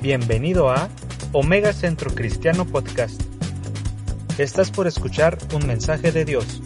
Bienvenido 0.00 0.70
a 0.70 0.88
Omega 1.32 1.72
Centro 1.72 2.14
Cristiano 2.14 2.64
Podcast. 2.64 3.20
Estás 4.38 4.70
por 4.70 4.86
escuchar 4.86 5.36
un 5.52 5.66
mensaje 5.66 6.12
de 6.12 6.24
Dios. 6.24 6.62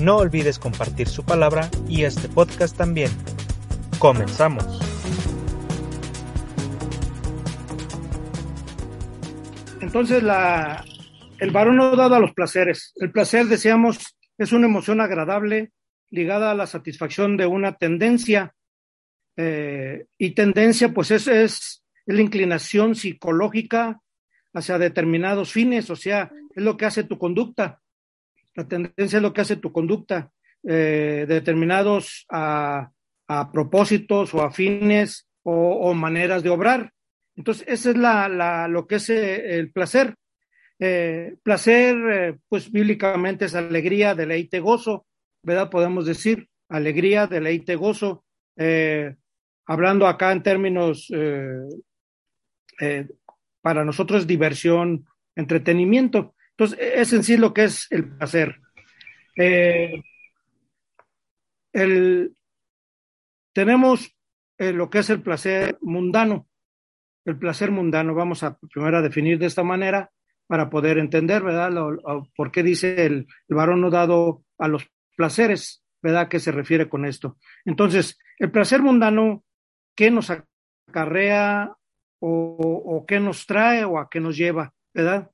No 0.00 0.16
olvides 0.16 0.58
compartir 0.58 1.06
su 1.06 1.22
palabra 1.22 1.68
y 1.86 2.04
este 2.04 2.30
podcast 2.30 2.74
también. 2.74 3.10
Comenzamos. 3.98 4.80
Entonces, 9.82 10.22
la, 10.22 10.82
el 11.38 11.50
varón 11.50 11.76
no 11.76 11.94
dado 11.94 12.14
a 12.14 12.20
los 12.20 12.32
placeres. 12.32 12.94
El 12.96 13.12
placer, 13.12 13.48
decíamos, 13.48 14.16
es 14.38 14.52
una 14.52 14.66
emoción 14.66 15.02
agradable 15.02 15.72
ligada 16.08 16.52
a 16.52 16.54
la 16.54 16.66
satisfacción 16.66 17.36
de 17.36 17.44
una 17.44 17.76
tendencia. 17.76 18.54
Eh, 19.36 20.06
y 20.16 20.30
tendencia, 20.30 20.94
pues, 20.94 21.10
es, 21.10 21.28
es 21.28 21.82
la 22.06 22.22
inclinación 22.22 22.94
psicológica 22.94 24.00
hacia 24.54 24.78
determinados 24.78 25.52
fines, 25.52 25.90
o 25.90 25.96
sea, 25.96 26.30
es 26.54 26.62
lo 26.62 26.76
que 26.76 26.86
hace 26.86 27.04
tu 27.04 27.18
conducta. 27.18 27.82
La 28.54 28.66
tendencia 28.66 29.18
es 29.18 29.22
lo 29.22 29.34
que 29.34 29.42
hace 29.42 29.56
tu 29.56 29.70
conducta, 29.70 30.32
eh, 30.64 31.26
determinados 31.28 32.24
a, 32.30 32.90
propósitos 33.52 34.32
o 34.34 34.42
a 34.42 34.52
fines 34.52 35.28
o, 35.42 35.92
maneras 35.94 36.42
de 36.42 36.50
obrar. 36.50 36.92
Entonces, 37.34 37.64
ese 37.68 37.90
es 37.90 37.96
la, 37.96 38.68
lo 38.68 38.86
que 38.86 38.94
es 38.94 39.10
eh, 39.10 39.58
el 39.58 39.72
placer. 39.72 40.14
Eh, 40.78 41.36
placer, 41.42 42.38
pues 42.48 42.70
bíblicamente 42.70 43.46
es 43.46 43.54
alegría, 43.54 44.14
deleite, 44.14 44.60
gozo, 44.60 45.06
¿verdad? 45.42 45.68
Podemos 45.70 46.06
decir 46.06 46.48
alegría, 46.68 47.26
deleite, 47.26 47.74
gozo. 47.74 48.24
Hablando 49.66 50.06
acá 50.06 50.32
en 50.32 50.42
términos 50.42 51.10
eh, 52.80 53.08
para 53.60 53.84
nosotros 53.84 54.22
es 54.22 54.26
diversión, 54.26 55.06
entretenimiento. 55.34 56.34
Entonces, 56.50 56.78
es 56.80 57.12
en 57.12 57.22
sí 57.22 57.36
lo 57.36 57.52
que 57.52 57.64
es 57.64 57.86
el 57.90 58.08
placer. 58.16 58.60
Eh, 59.36 60.02
el, 61.72 62.34
tenemos 63.52 64.16
eh, 64.58 64.72
lo 64.72 64.88
que 64.88 65.00
es 65.00 65.10
el 65.10 65.20
placer 65.20 65.78
mundano. 65.80 66.48
El 67.24 67.38
placer 67.38 67.70
mundano, 67.70 68.14
vamos 68.14 68.42
a 68.42 68.56
primero 68.56 68.98
a 68.98 69.02
definir 69.02 69.38
de 69.38 69.46
esta 69.46 69.62
manera 69.62 70.10
para 70.46 70.70
poder 70.70 70.98
entender, 70.98 71.42
¿verdad? 71.42 71.72
Lo, 71.72 72.30
por 72.36 72.52
qué 72.52 72.62
dice 72.62 73.04
el, 73.04 73.26
el 73.48 73.56
varón 73.56 73.80
no 73.80 73.90
dado 73.90 74.44
a 74.58 74.68
los 74.68 74.86
placeres, 75.16 75.82
¿verdad? 76.00 76.28
¿Qué 76.28 76.38
se 76.38 76.52
refiere 76.52 76.88
con 76.88 77.04
esto? 77.04 77.36
Entonces, 77.64 78.18
el 78.38 78.50
placer 78.50 78.80
mundano, 78.80 79.44
¿qué 79.96 80.10
nos 80.10 80.30
acarrea 80.88 81.74
o, 82.20 83.04
qué 83.06 83.20
nos 83.20 83.46
trae 83.46 83.84
o 83.84 83.98
a 83.98 84.08
qué 84.10 84.20
nos 84.20 84.36
lleva, 84.36 84.72
¿verdad? 84.94 85.30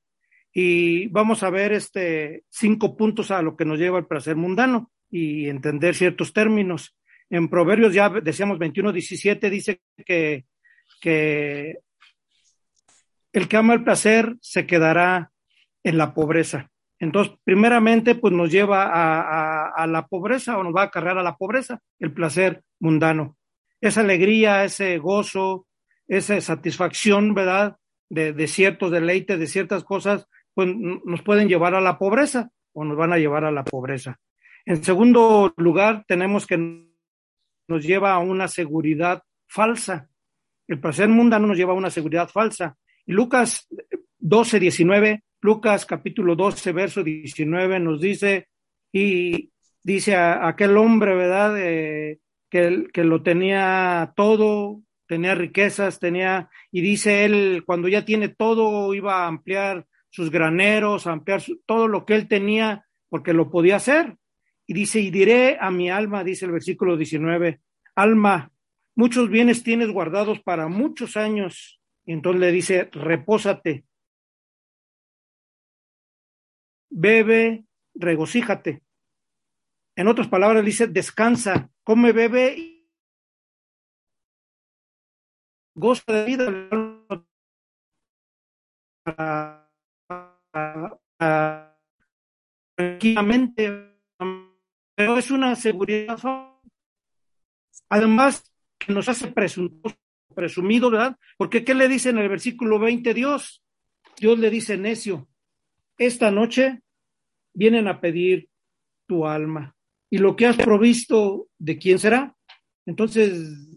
Y 0.52 1.08
vamos 1.08 1.42
a 1.42 1.50
ver 1.50 1.72
este 1.72 2.44
cinco 2.50 2.96
puntos 2.96 3.30
a 3.30 3.42
lo 3.42 3.56
que 3.56 3.64
nos 3.64 3.78
lleva 3.78 3.98
el 3.98 4.06
placer 4.06 4.36
mundano 4.36 4.90
y 5.10 5.48
entender 5.48 5.94
ciertos 5.94 6.32
términos. 6.32 6.96
En 7.30 7.48
Proverbios 7.48 7.94
ya 7.94 8.10
decíamos 8.10 8.58
21, 8.58 8.92
17 8.92 9.50
dice 9.50 9.80
que, 10.04 10.44
que 11.00 11.78
el 13.32 13.48
que 13.48 13.56
ama 13.56 13.74
el 13.74 13.84
placer 13.84 14.36
se 14.40 14.66
quedará 14.66 15.32
en 15.82 15.96
la 15.96 16.12
pobreza. 16.12 16.70
Entonces, 16.98 17.34
primeramente, 17.42 18.14
pues 18.14 18.32
nos 18.32 18.50
lleva 18.52 18.84
a, 18.84 19.20
a, 19.20 19.68
a, 19.70 19.86
la 19.88 20.06
pobreza 20.06 20.56
o 20.56 20.62
nos 20.62 20.74
va 20.74 20.82
a 20.82 20.90
cargar 20.90 21.18
a 21.18 21.22
la 21.22 21.36
pobreza, 21.36 21.80
el 21.98 22.12
placer 22.12 22.62
mundano. 22.78 23.36
Esa 23.80 24.02
alegría, 24.02 24.62
ese 24.62 24.98
gozo, 24.98 25.66
esa 26.08 26.40
satisfacción, 26.40 27.34
¿verdad? 27.34 27.76
De, 28.08 28.32
de 28.32 28.46
ciertos 28.46 28.90
deleites, 28.90 29.38
de 29.38 29.46
ciertas 29.46 29.84
cosas, 29.84 30.26
pues 30.54 30.68
nos 31.04 31.22
pueden 31.22 31.48
llevar 31.48 31.74
a 31.74 31.80
la 31.80 31.98
pobreza 31.98 32.50
o 32.72 32.84
nos 32.84 32.96
van 32.96 33.12
a 33.12 33.18
llevar 33.18 33.44
a 33.44 33.50
la 33.50 33.64
pobreza. 33.64 34.20
En 34.64 34.84
segundo 34.84 35.52
lugar, 35.56 36.04
tenemos 36.06 36.46
que 36.46 36.86
nos 37.68 37.84
lleva 37.84 38.12
a 38.12 38.18
una 38.18 38.48
seguridad 38.48 39.22
falsa. 39.46 40.08
El 40.68 40.80
placer 40.80 41.08
mundano 41.08 41.48
nos 41.48 41.56
lleva 41.56 41.72
a 41.72 41.76
una 41.76 41.90
seguridad 41.90 42.28
falsa. 42.28 42.76
Lucas 43.06 43.68
12, 44.18 44.60
19, 44.60 45.24
Lucas 45.40 45.84
capítulo 45.84 46.36
12, 46.36 46.72
verso 46.72 47.02
19 47.02 47.80
nos 47.80 48.00
dice, 48.00 48.48
y 48.92 49.50
dice 49.82 50.14
a, 50.14 50.34
a 50.34 50.48
aquel 50.48 50.76
hombre, 50.76 51.16
¿verdad? 51.16 51.58
Eh, 51.58 52.20
que, 52.48 52.86
que 52.92 53.04
lo 53.04 53.22
tenía 53.22 54.12
todo, 54.14 54.82
tenía 55.12 55.34
riquezas, 55.34 55.98
tenía, 55.98 56.48
y 56.70 56.80
dice 56.80 57.26
él, 57.26 57.64
cuando 57.66 57.86
ya 57.86 58.02
tiene 58.02 58.30
todo, 58.30 58.94
iba 58.94 59.24
a 59.24 59.26
ampliar 59.26 59.86
sus 60.08 60.30
graneros, 60.30 61.06
a 61.06 61.12
ampliar 61.12 61.42
todo 61.66 61.86
lo 61.86 62.06
que 62.06 62.14
él 62.14 62.28
tenía, 62.28 62.86
porque 63.10 63.34
lo 63.34 63.50
podía 63.50 63.76
hacer. 63.76 64.16
Y 64.66 64.72
dice, 64.72 65.00
y 65.00 65.10
diré 65.10 65.58
a 65.60 65.70
mi 65.70 65.90
alma, 65.90 66.24
dice 66.24 66.46
el 66.46 66.52
versículo 66.52 66.96
19, 66.96 67.60
alma, 67.94 68.52
muchos 68.94 69.28
bienes 69.28 69.62
tienes 69.62 69.90
guardados 69.90 70.40
para 70.40 70.68
muchos 70.68 71.18
años. 71.18 71.78
Y 72.06 72.14
entonces 72.14 72.40
le 72.40 72.50
dice, 72.50 72.88
repósate, 72.90 73.84
bebe, 76.88 77.66
regocíjate. 77.94 78.82
En 79.94 80.08
otras 80.08 80.28
palabras, 80.28 80.64
dice, 80.64 80.86
descansa, 80.86 81.68
come, 81.84 82.12
bebe 82.12 82.71
goza 85.74 86.12
de 86.12 86.24
vida 86.24 86.46
tranquilamente, 92.76 93.96
pero 94.94 95.18
es 95.18 95.30
una 95.30 95.54
seguridad 95.56 96.18
además 97.88 98.50
que 98.78 98.92
nos 98.92 99.08
hace 99.08 99.32
presumido, 100.34 100.90
¿verdad? 100.90 101.18
Porque 101.36 101.64
¿qué 101.64 101.74
le 101.74 101.88
dice 101.88 102.08
en 102.10 102.18
el 102.18 102.28
versículo 102.28 102.78
20 102.78 103.12
Dios? 103.14 103.62
Dios 104.18 104.38
le 104.38 104.50
dice 104.50 104.78
necio, 104.78 105.28
esta 105.98 106.30
noche 106.30 106.82
vienen 107.54 107.88
a 107.88 108.00
pedir 108.00 108.48
tu 109.06 109.26
alma 109.26 109.76
y 110.10 110.18
lo 110.18 110.36
que 110.36 110.46
has 110.46 110.56
provisto, 110.56 111.48
¿de 111.58 111.78
quién 111.78 111.98
será? 111.98 112.34
Entonces, 112.86 113.71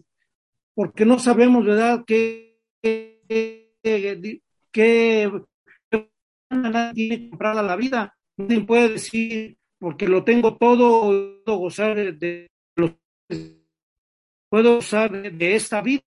porque 0.76 1.06
no 1.06 1.18
sabemos, 1.18 1.64
¿verdad?, 1.64 2.04
qué, 2.06 2.60
qué, 2.82 3.72
qué, 3.82 5.32
nadie 6.50 6.92
tiene 7.08 7.30
comprada 7.30 7.62
la 7.62 7.76
vida. 7.76 8.14
Nadie 8.36 8.60
puede 8.60 8.90
decir, 8.90 9.56
porque 9.78 10.06
lo 10.06 10.22
tengo 10.22 10.58
todo, 10.58 11.42
puedo 11.42 11.58
gozar 11.58 11.96
de, 11.96 12.12
de 12.12 12.50
los, 12.76 12.92
puedo 14.50 14.74
gozar 14.76 15.10
de, 15.10 15.30
de, 15.30 15.54
esta 15.56 15.80
vida, 15.80 16.02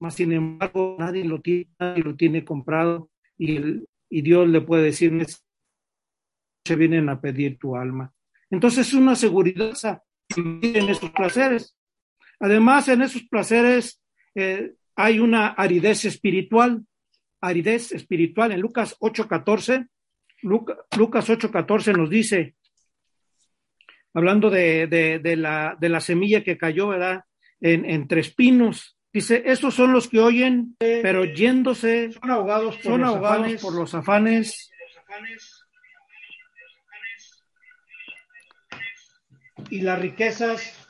mas 0.00 0.16
sin 0.16 0.32
embargo 0.32 0.96
nadie 0.98 1.24
lo 1.24 1.40
tiene, 1.40 1.68
nadie 1.78 2.02
lo 2.02 2.16
tiene 2.16 2.44
comprado 2.44 3.08
y, 3.38 3.56
el, 3.56 3.88
y 4.10 4.22
Dios 4.22 4.48
le 4.48 4.62
puede 4.62 4.82
decir, 4.82 5.12
se 6.64 6.76
vienen 6.76 7.08
a 7.08 7.20
pedir 7.20 7.56
tu 7.56 7.76
alma. 7.76 8.12
Entonces 8.50 8.88
es 8.88 8.94
una 8.94 9.14
seguridad 9.14 9.72
en 10.36 10.88
esos 10.88 11.10
placeres. 11.10 11.76
Además, 12.42 12.88
en 12.88 13.02
esos 13.02 13.22
placeres 13.22 14.02
eh, 14.34 14.72
hay 14.96 15.20
una 15.20 15.46
aridez 15.46 16.04
espiritual, 16.04 16.84
aridez 17.40 17.92
espiritual. 17.92 18.50
En 18.50 18.60
Lucas 18.60 18.96
8:14, 18.98 19.88
Luca, 20.42 20.76
Lucas 20.98 21.30
8:14 21.30 21.96
nos 21.96 22.10
dice, 22.10 22.56
hablando 24.12 24.50
de, 24.50 24.88
de, 24.88 25.20
de, 25.20 25.36
la, 25.36 25.76
de 25.80 25.88
la 25.88 26.00
semilla 26.00 26.42
que 26.42 26.58
cayó, 26.58 26.88
¿verdad? 26.88 27.24
En, 27.60 27.88
entre 27.88 28.20
espinos. 28.22 28.98
Dice, 29.12 29.44
estos 29.46 29.74
son 29.74 29.92
los 29.92 30.08
que 30.08 30.18
oyen, 30.18 30.74
pero 30.78 31.24
yéndose, 31.24 32.10
son 32.10 32.30
ahogados 32.30 32.74
por, 32.76 32.84
son 32.84 33.00
los, 33.02 33.10
ahogados 33.10 33.38
afanes, 33.38 33.62
por 33.62 33.74
los 33.74 33.94
afanes. 33.94 34.72
Y 39.70 39.82
las 39.82 40.00
riquezas 40.00 40.81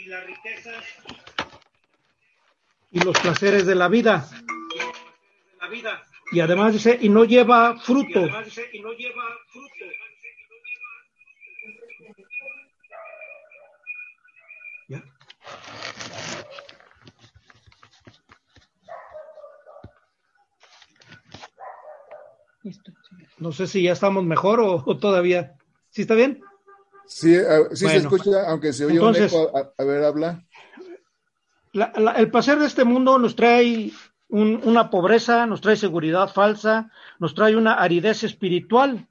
y 0.00 0.06
las 0.06 0.26
riquezas 0.26 0.84
y 2.90 3.00
los 3.00 3.18
placeres 3.18 3.66
de 3.66 3.74
la 3.74 3.88
vida. 3.88 4.28
Y 6.32 6.40
además 6.40 6.72
dice, 6.72 6.98
y 7.00 7.08
no 7.08 7.24
lleva 7.24 7.78
fruto. 7.78 8.28
No 23.38 23.52
sé 23.52 23.66
si 23.66 23.82
ya 23.82 23.92
estamos 23.92 24.24
mejor 24.24 24.60
o, 24.60 24.98
todavía. 24.98 25.56
¿Sí 25.90 26.02
está 26.02 26.14
bien? 26.14 26.42
Sí, 27.10 27.36
sí 27.72 27.88
se 27.88 27.96
escucha, 27.96 28.48
aunque 28.48 28.72
se 28.72 28.86
oye 28.86 29.00
un 29.00 29.16
eco. 29.16 29.50
A, 29.76 29.84
ver, 29.84 30.04
habla. 30.04 30.44
el 32.16 32.30
placer 32.30 32.60
de 32.60 32.66
este 32.66 32.84
mundo 32.84 33.18
nos 33.18 33.34
trae 33.34 33.90
una 34.28 34.90
pobreza, 34.90 35.44
nos 35.44 35.60
trae 35.60 35.74
seguridad 35.74 36.28
falsa, 36.28 36.92
nos 37.18 37.34
trae 37.34 37.56
una 37.56 37.74
aridez 37.74 38.22
espiritual, 38.22 39.08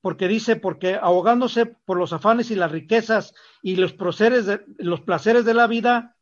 porque 0.00 0.28
dice, 0.28 0.54
porque 0.54 0.94
ahogándose 0.94 1.66
por 1.66 1.98
los 1.98 2.12
afanes 2.12 2.52
y 2.52 2.54
las 2.54 2.70
riquezas 2.70 3.34
y 3.62 3.74
los 3.74 3.92
placeres 3.92 4.46
de, 4.46 4.64
los 4.78 5.00
placeres 5.00 5.44
de 5.44 5.54
la 5.54 5.66
vida, 5.66 6.14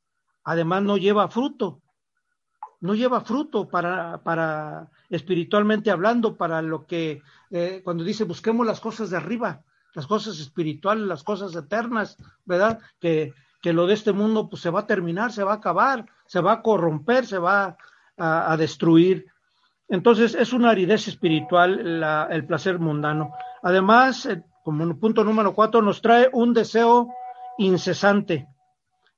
además 0.44 0.82
no 0.82 0.96
lleva 0.96 1.28
fruto, 1.28 1.82
no 2.80 2.94
lleva 2.94 3.20
fruto 3.20 3.68
para, 3.68 4.22
para 4.22 4.90
espiritualmente 5.10 5.90
hablando, 5.90 6.38
para 6.38 6.62
lo 6.62 6.86
que, 6.86 7.20
eh, 7.50 7.82
cuando 7.84 8.02
dice 8.02 8.24
busquemos 8.24 8.66
las 8.66 8.80
cosas 8.80 9.10
de 9.10 9.18
arriba, 9.18 9.62
las 9.94 10.06
cosas 10.06 10.38
espirituales, 10.38 11.06
las 11.06 11.22
cosas 11.22 11.54
eternas, 11.54 12.16
¿verdad? 12.44 12.80
Que, 13.00 13.32
que 13.64 13.72
lo 13.72 13.86
de 13.86 13.94
este 13.94 14.12
mundo 14.12 14.50
pues 14.50 14.60
se 14.60 14.68
va 14.68 14.80
a 14.80 14.86
terminar, 14.86 15.32
se 15.32 15.42
va 15.42 15.52
a 15.52 15.56
acabar, 15.56 16.04
se 16.26 16.40
va 16.40 16.52
a 16.52 16.62
corromper, 16.62 17.24
se 17.24 17.38
va 17.38 17.78
a, 18.18 18.56
destruir. 18.58 19.26
Entonces 19.88 20.34
es 20.34 20.52
una 20.52 20.70
aridez 20.70 21.08
espiritual 21.08 22.02
el 22.30 22.46
placer 22.46 22.78
mundano. 22.78 23.32
Además, 23.62 24.26
eh, 24.26 24.42
como 24.62 24.98
punto 24.98 25.24
número 25.24 25.54
cuatro, 25.54 25.80
nos 25.80 26.02
trae 26.02 26.28
un 26.32 26.52
deseo 26.52 27.08
incesante. 27.56 28.46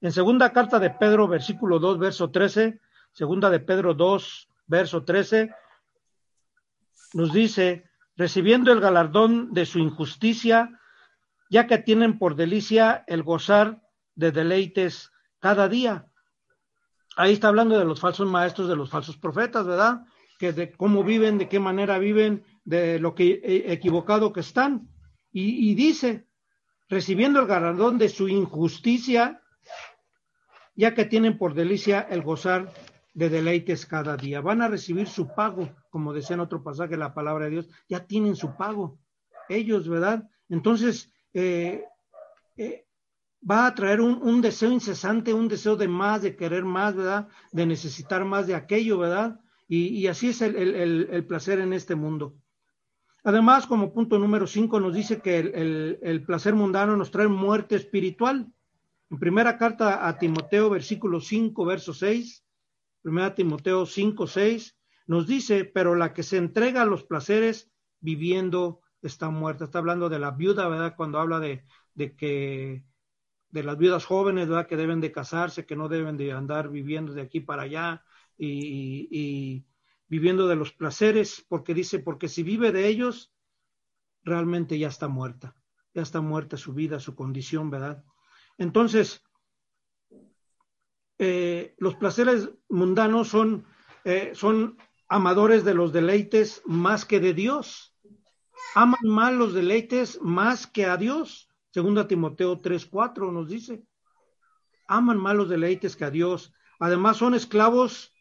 En 0.01 0.13
segunda 0.13 0.53
carta 0.53 0.79
de 0.79 0.91
Pedro, 0.91 1.27
versículo 1.27 1.79
2, 1.79 1.99
verso 1.99 2.31
13, 2.31 2.81
segunda 3.13 3.51
de 3.51 3.61
Pedro 3.61 3.95
2, 3.95 4.49
verso 4.67 5.03
13, 5.03 5.51
nos 7.15 7.33
dice, 7.33 7.86
recibiendo 8.17 8.73
el 8.73 8.81
galardón 8.81 9.53
de 9.53 9.67
su 9.67 9.79
injusticia, 9.79 10.81
ya 11.51 11.67
que 11.67 11.79
tienen 11.79 12.19
por 12.19 12.35
delicia 12.35 13.05
el 13.07 13.23
gozar 13.23 13.83
de 14.15 14.33
deleites 14.33 15.13
cada 15.39 15.69
día. 15.69 16.07
Ahí 17.17 17.33
está 17.33 17.49
hablando 17.49 17.79
de 17.79 17.85
los 17.85 18.01
falsos 18.01 18.29
maestros, 18.29 18.69
de 18.69 18.77
los 18.77 18.91
falsos 18.91 19.17
profetas, 19.17 19.67
¿verdad? 19.67 20.05
Que 20.39 20.53
de 20.53 20.73
cómo 20.73 21.05
viven, 21.05 21.39
de 21.39 21.49
qué 21.49 21.61
manera 21.61 21.99
viven, 21.99 22.45
de 22.65 22.99
lo 22.99 23.15
que 23.15 23.41
eh, 23.43 23.73
equivocado 23.73 24.33
que 24.33 24.41
están. 24.41 24.89
Y, 25.31 25.71
y 25.71 25.75
dice, 25.75 26.27
recibiendo 26.89 27.41
el 27.41 27.47
galardón 27.47 27.99
de 27.99 28.09
su 28.09 28.29
injusticia, 28.29 29.43
ya 30.75 30.95
que 30.95 31.05
tienen 31.05 31.39
por 31.39 31.55
delicia 31.55 32.01
el 32.01 32.23
gozar 32.23 32.73
de 33.17 33.31
deleites 33.31 33.87
cada 33.87 34.15
día. 34.15 34.43
Van 34.43 34.61
a 34.61 34.69
recibir 34.69 35.09
su 35.09 35.35
pago, 35.35 35.71
como 35.89 36.13
decía 36.13 36.35
en 36.35 36.41
otro 36.41 36.63
pasaje 36.63 36.99
la 36.99 37.15
palabra 37.15 37.47
de 37.47 37.53
Dios, 37.53 37.69
ya 37.89 38.07
tienen 38.07 38.37
su 38.37 38.55
pago. 38.57 38.99
Ellos, 39.49 39.89
¿verdad? 39.89 40.29
Entonces, 40.51 41.11
eh, 41.33 41.83
eh, 42.59 42.87
va 43.51 43.67
a 43.67 43.75
traer 43.75 44.03
un, 44.03 44.43
deseo 44.43 44.71
incesante, 44.71 45.33
un 45.33 45.49
deseo 45.49 45.77
de 45.77 45.89
más, 45.89 46.21
de 46.21 46.37
querer 46.37 46.65
más, 46.65 46.95
¿verdad? 46.95 47.29
De 47.53 47.65
necesitar 47.65 48.23
más 48.27 48.47
de 48.47 48.55
aquello, 48.55 48.99
¿verdad? 48.99 49.41
Y, 49.67 50.07
así 50.09 50.29
es 50.29 50.43
el, 50.43 51.25
placer 51.27 51.59
en 51.61 51.73
este 51.73 51.95
mundo. 51.95 52.37
Además, 53.25 53.67
como 53.67 53.95
punto 53.95 54.19
número 54.19 54.47
cinco, 54.47 54.79
nos 54.79 54.95
dice 54.95 55.23
que 55.23 55.39
el, 55.39 56.23
placer 56.27 56.55
mundano 56.55 56.99
nos 56.99 57.11
trae 57.11 57.29
muerte 57.29 57.77
espiritual. 57.77 58.53
En 59.09 59.19
primera 59.19 59.57
carta 59.57 60.07
a 60.07 60.19
Timoteo, 60.19 60.69
versículo 60.69 61.21
5, 61.21 61.65
verso 61.65 61.95
6, 61.95 62.46
primera 63.07 63.37
Timoteo 63.37 63.87
5, 63.87 64.27
6, 64.27 64.77
nos 65.07 65.29
dice, 65.29 65.65
pero 65.65 65.95
la 65.95 66.13
que 66.13 66.25
se 66.25 66.39
entrega 66.39 66.83
a 66.83 66.87
los 66.87 67.05
placeres 67.05 67.71
viviendo 68.01 68.81
está 69.01 69.31
muerta. 69.31 69.67
Está 69.67 69.79
hablando 69.79 70.09
de 70.09 70.19
la 70.19 70.33
viuda, 70.33 70.67
¿verdad? 70.67 70.97
Cuando 70.97 71.21
habla 71.21 71.39
de, 71.39 71.65
de 71.95 72.17
que 72.17 72.85
de 73.51 73.63
las 73.63 73.79
viudas 73.79 74.05
jóvenes, 74.05 74.49
¿verdad? 74.49 74.67
Que 74.67 74.77
deben 74.77 75.01
de 75.01 75.13
casarse, 75.13 75.67
que 75.67 75.77
no 75.77 75.89
deben 75.89 76.17
de 76.17 76.33
andar 76.33 76.69
viviendo 76.69 77.13
de 77.13 77.23
aquí 77.23 77.39
para 77.39 77.63
allá 77.63 78.03
y, 78.37 79.65
viviendo 80.09 80.49
de 80.49 80.57
los 80.57 80.73
placeres, 80.73 81.47
porque 81.49 81.75
dice, 81.75 82.01
porque 82.01 82.27
si 82.27 82.43
vive 82.43 82.73
de 82.73 82.89
ellos, 82.89 83.33
realmente 84.25 84.81
ya 84.81 84.89
está 84.89 85.07
muerta, 85.07 85.55
ya 85.95 86.03
está 86.03 86.21
muerta 86.21 86.57
su 86.57 86.75
vida, 86.75 86.99
su 86.99 87.15
condición, 87.15 87.71
¿verdad? 87.71 88.05
Entonces, 88.59 89.23
eh, 91.19 91.75
los 91.79 91.97
placeres 91.97 92.51
mundanos 92.69 93.29
son, 93.29 93.65
eh, 94.05 94.33
son 94.35 94.77
amadores 95.09 95.65
de 95.65 95.75
los 95.75 95.93
deleites 95.93 96.63
más 96.67 97.05
que 97.05 97.21
de 97.21 97.33
Dios. 97.33 97.95
Aman 98.75 99.05
más 99.05 99.33
los 99.33 99.55
deleites 99.55 100.21
más 100.21 100.67
que 100.67 100.85
a 100.85 100.97
Dios. 100.97 101.49
Segunda 101.71 102.07
Timoteo 102.07 102.61
3:4 102.61 103.33
nos 103.33 103.49
dice, 103.49 103.85
aman 104.87 105.19
más 105.19 105.37
los 105.37 105.49
deleites 105.49 105.97
que 105.97 106.05
a 106.05 106.11
Dios. 106.11 106.53
Además 106.79 107.17
son 107.17 107.35
esclavos, 107.35 108.13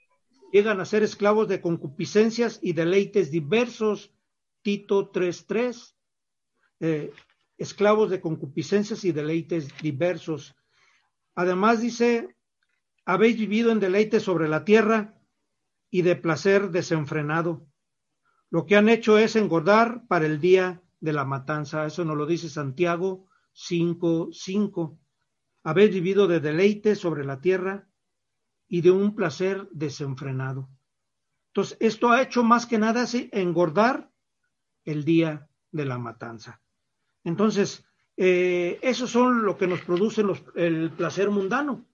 llegan 0.52 0.80
a 0.80 0.86
ser 0.86 1.04
esclavos 1.04 1.48
de 1.48 1.62
concupiscencias 1.62 2.60
y 2.62 2.74
deleites 2.74 3.32
diversos. 3.32 4.14
Tito 4.62 5.12
3:3. 5.12 5.96
Eh, 6.80 7.12
esclavos 7.58 8.10
de 8.10 8.22
concupiscencias 8.22 9.04
y 9.06 9.12
deleites 9.12 9.70
diversos. 9.82 10.56
Además 11.36 11.82
dice, 11.82 12.35
habéis 13.06 13.38
vivido 13.38 13.72
en 13.72 13.80
deleites 13.80 14.24
sobre 14.24 14.48
la 14.48 14.66
tierra 14.66 15.14
y 15.90 16.02
de 16.02 16.16
placer 16.16 16.72
desenfrenado. 16.72 17.68
Lo 18.50 18.66
que 18.66 18.76
han 18.76 18.90
hecho 18.90 19.18
es 19.18 19.36
engordar 19.36 20.06
para 20.08 20.26
el 20.26 20.40
día 20.40 20.82
de 21.00 21.14
la 21.14 21.26
matanza. 21.26 21.86
Eso 21.86 22.04
nos 22.04 22.18
lo 22.18 22.26
dice 22.26 22.50
Santiago 22.50 23.28
5, 23.54 24.30
5. 24.32 25.00
Habéis 25.64 25.92
vivido 25.92 26.28
de 26.28 26.40
deleite 26.40 26.96
sobre 26.96 27.24
la 27.24 27.40
tierra 27.40 27.88
y 28.68 28.82
de 28.82 28.92
un 28.92 29.16
placer 29.16 29.68
desenfrenado. 29.72 30.70
Entonces, 31.48 31.78
esto 31.80 32.12
ha 32.12 32.22
hecho 32.22 32.44
más 32.44 32.66
que 32.66 32.78
nada 32.78 33.06
engordar 33.32 34.12
el 34.84 35.06
día 35.06 35.48
de 35.72 35.86
la 35.86 35.98
matanza. 35.98 36.62
Entonces, 37.24 37.86
eh, 38.18 38.80
esos 38.82 39.10
son 39.10 39.44
lo 39.44 39.58
que 39.58 39.68
nos 39.68 39.82
produce 39.82 40.24
el 40.56 40.92
placer 40.92 41.30
mundano, 41.30 41.86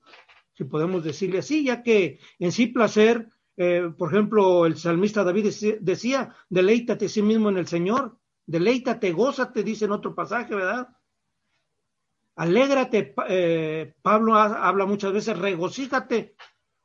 si 0.62 0.66
podemos 0.66 1.04
decirle 1.04 1.40
así, 1.40 1.64
ya 1.64 1.82
que 1.82 2.20
en 2.38 2.52
sí 2.52 2.68
placer, 2.68 3.28
eh, 3.58 3.92
por 3.98 4.14
ejemplo, 4.14 4.68
el 4.68 4.78
salmista 4.78 5.24
David 5.24 5.48
decía, 5.80 6.36
deleítate 6.50 7.06
a 7.08 7.10
sí 7.10 7.24
mismo 7.24 7.50
en 7.50 7.58
el 7.58 7.66
Señor, 7.66 8.20
deleítate, 8.46 9.12
gózate, 9.12 9.64
dice 9.64 9.86
en 9.86 9.92
otro 9.92 10.14
pasaje, 10.14 10.54
¿verdad? 10.54 10.88
alégrate, 12.36 13.16
eh, 13.28 13.96
Pablo 14.04 14.36
habla 14.36 14.86
muchas 14.86 15.14
veces, 15.14 15.40
regocíjate, 15.40 16.36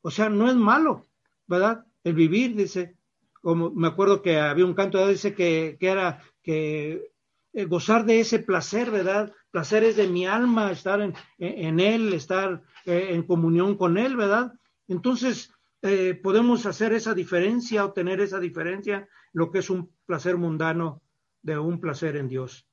o 0.00 0.10
sea, 0.10 0.30
no 0.30 0.48
es 0.48 0.56
malo, 0.56 1.08
¿verdad? 1.46 1.84
El 2.02 2.14
vivir, 2.14 2.56
dice, 2.56 2.96
como 3.42 3.70
me 3.72 3.88
acuerdo 3.88 4.22
que 4.22 4.38
había 4.38 4.64
un 4.64 4.72
canto, 4.72 5.06
dice 5.06 5.34
que, 5.34 5.76
que 5.78 5.88
era 5.88 6.22
que 6.42 7.12
eh, 7.52 7.64
gozar 7.66 8.06
de 8.06 8.20
ese 8.20 8.38
placer, 8.38 8.90
¿verdad? 8.90 9.34
Placeres 9.56 9.96
de 9.96 10.06
mi 10.06 10.26
alma, 10.26 10.70
estar 10.70 11.00
en, 11.00 11.14
en 11.38 11.80
él, 11.80 12.12
estar 12.12 12.62
eh, 12.84 13.08
en 13.12 13.22
comunión 13.22 13.74
con 13.78 13.96
él, 13.96 14.14
¿verdad? 14.14 14.52
Entonces, 14.86 15.50
podemos 16.22 16.66
hacer 16.66 16.92
esa 16.92 17.14
diferencia 17.14 17.86
o 17.86 17.92
tener 17.94 18.20
esa 18.20 18.38
diferencia, 18.38 19.08
lo 19.32 19.50
que 19.50 19.60
es 19.60 19.70
un 19.70 19.94
placer 20.04 20.36
mundano 20.36 21.00
de 21.40 21.58
un 21.58 21.80
placer 21.80 22.16
en 22.16 22.28
Dios. 22.28 22.68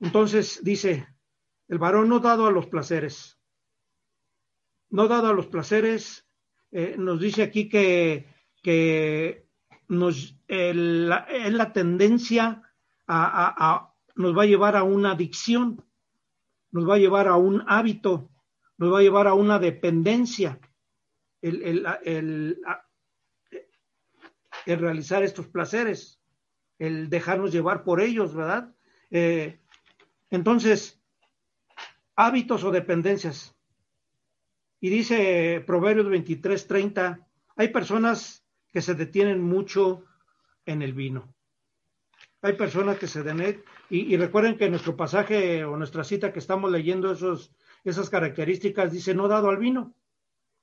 Entonces 0.00 0.60
dice, 0.62 1.08
el 1.68 1.78
varón 1.78 2.10
no 2.10 2.20
dado 2.20 2.46
a 2.46 2.52
los 2.52 2.66
placeres. 2.66 3.38
No 4.90 5.08
dado 5.08 5.28
a 5.28 5.32
los 5.32 5.46
placeres, 5.46 6.28
eh, 6.72 6.96
nos 6.98 7.20
dice 7.20 7.42
aquí 7.42 7.70
que, 7.70 8.28
que 8.62 9.48
nos, 9.88 10.36
es 10.46 10.76
la 10.76 11.72
tendencia 11.72 12.62
a, 13.06 13.93
nos 14.14 14.36
va 14.36 14.42
a 14.42 14.46
llevar 14.46 14.76
a 14.76 14.82
una 14.82 15.12
adicción, 15.12 15.84
nos 16.70 16.88
va 16.88 16.94
a 16.94 16.98
llevar 16.98 17.28
a 17.28 17.36
un 17.36 17.64
hábito, 17.66 18.30
nos 18.78 18.92
va 18.92 18.98
a 18.98 19.02
llevar 19.02 19.26
a 19.26 19.34
una 19.34 19.58
dependencia. 19.58 20.60
El, 21.40 22.58
realizar 24.66 25.22
estos 25.22 25.46
placeres, 25.48 26.20
el 26.78 27.10
dejarnos 27.10 27.52
llevar 27.52 27.84
por 27.84 28.00
ellos, 28.00 28.34
¿verdad? 28.34 28.74
Eh, 29.10 29.60
entonces, 30.30 31.02
hábitos 32.16 32.64
o 32.64 32.70
dependencias. 32.70 33.54
Y 34.80 34.90
dice 34.90 35.62
Proverbios 35.66 36.08
23, 36.08 36.66
30, 36.66 37.26
hay 37.56 37.68
personas 37.68 38.44
que 38.72 38.82
se 38.82 38.94
detienen 38.94 39.40
mucho 39.40 40.04
en 40.66 40.82
el 40.82 40.92
vino. 40.92 41.33
Hay 42.44 42.52
personas 42.52 42.98
que 42.98 43.06
se 43.06 43.22
detienen, 43.22 43.64
y, 43.88 44.12
y, 44.12 44.18
recuerden 44.18 44.58
que 44.58 44.68
nuestro 44.68 44.94
pasaje 44.94 45.64
o 45.64 45.78
nuestra 45.78 46.04
cita 46.04 46.30
que 46.30 46.40
estamos 46.40 46.70
leyendo 46.70 47.10
esos, 47.10 47.50
esas 47.84 48.10
características 48.10 48.92
dice 48.92 49.14
no 49.14 49.28
dado 49.28 49.48
al 49.48 49.56
vino. 49.56 49.94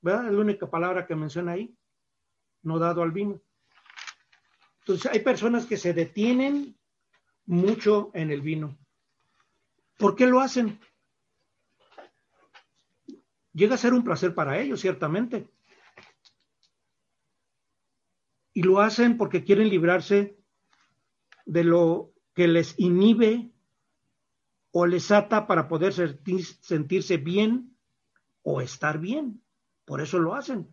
¿Verdad? 0.00 0.26
Es 0.26 0.32
la 0.32 0.40
única 0.42 0.70
palabra 0.70 1.08
que 1.08 1.16
menciona 1.16 1.52
ahí. 1.52 1.74
No 2.62 2.78
dado 2.78 3.02
al 3.02 3.10
vino. 3.10 3.42
Entonces 4.78 5.10
hay 5.10 5.18
personas 5.24 5.66
que 5.66 5.76
se 5.76 5.92
detienen 5.92 6.78
mucho 7.46 8.12
en 8.14 8.30
el 8.30 8.42
vino. 8.42 8.78
¿Por 9.98 10.14
qué 10.14 10.28
lo 10.28 10.38
hacen? 10.38 10.78
Llega 13.54 13.74
a 13.74 13.78
ser 13.78 13.92
un 13.92 14.04
placer 14.04 14.36
para 14.36 14.60
ellos, 14.60 14.80
ciertamente. 14.80 15.48
Y 18.52 18.62
lo 18.62 18.80
hacen 18.80 19.16
porque 19.16 19.42
quieren 19.42 19.68
librarse 19.68 20.41
de 21.52 21.64
lo 21.64 22.14
que 22.34 22.48
les 22.48 22.78
inhibe 22.78 23.52
o 24.70 24.86
les 24.86 25.10
ata 25.10 25.46
para 25.46 25.68
poder 25.68 25.92
sentirse 25.92 27.18
bien 27.18 27.76
o 28.42 28.62
estar 28.62 28.98
bien. 28.98 29.42
Por 29.84 30.00
eso 30.00 30.18
lo 30.18 30.34
hacen. 30.34 30.72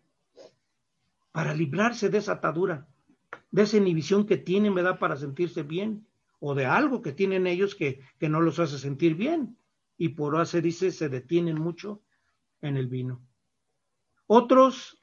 Para 1.32 1.52
librarse 1.54 2.08
de 2.08 2.18
esa 2.18 2.32
atadura, 2.32 2.88
de 3.50 3.62
esa 3.62 3.76
inhibición 3.76 4.26
que 4.26 4.38
tienen, 4.38 4.74
¿verdad? 4.74 4.98
Para 4.98 5.16
sentirse 5.16 5.62
bien 5.62 6.06
o 6.38 6.54
de 6.54 6.64
algo 6.64 7.02
que 7.02 7.12
tienen 7.12 7.46
ellos 7.46 7.74
que, 7.74 8.00
que 8.18 8.30
no 8.30 8.40
los 8.40 8.58
hace 8.58 8.78
sentir 8.78 9.16
bien. 9.16 9.58
Y 9.98 10.10
por 10.10 10.40
eso 10.40 10.62
dice, 10.62 10.92
se 10.92 11.10
detienen 11.10 11.60
mucho 11.60 12.02
en 12.62 12.78
el 12.78 12.86
vino. 12.86 13.20
Otros 14.26 14.98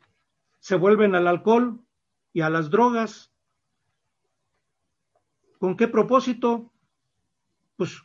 se 0.59 0.75
vuelven 0.75 1.13
al 1.13 1.27
alcohol 1.27 1.79
y 2.33 2.41
a 2.41 2.49
las 2.49 2.71
drogas. 2.71 3.31
¿Con 5.59 5.75
qué 5.75 5.87
propósito? 5.87 6.71
Pues 7.75 8.01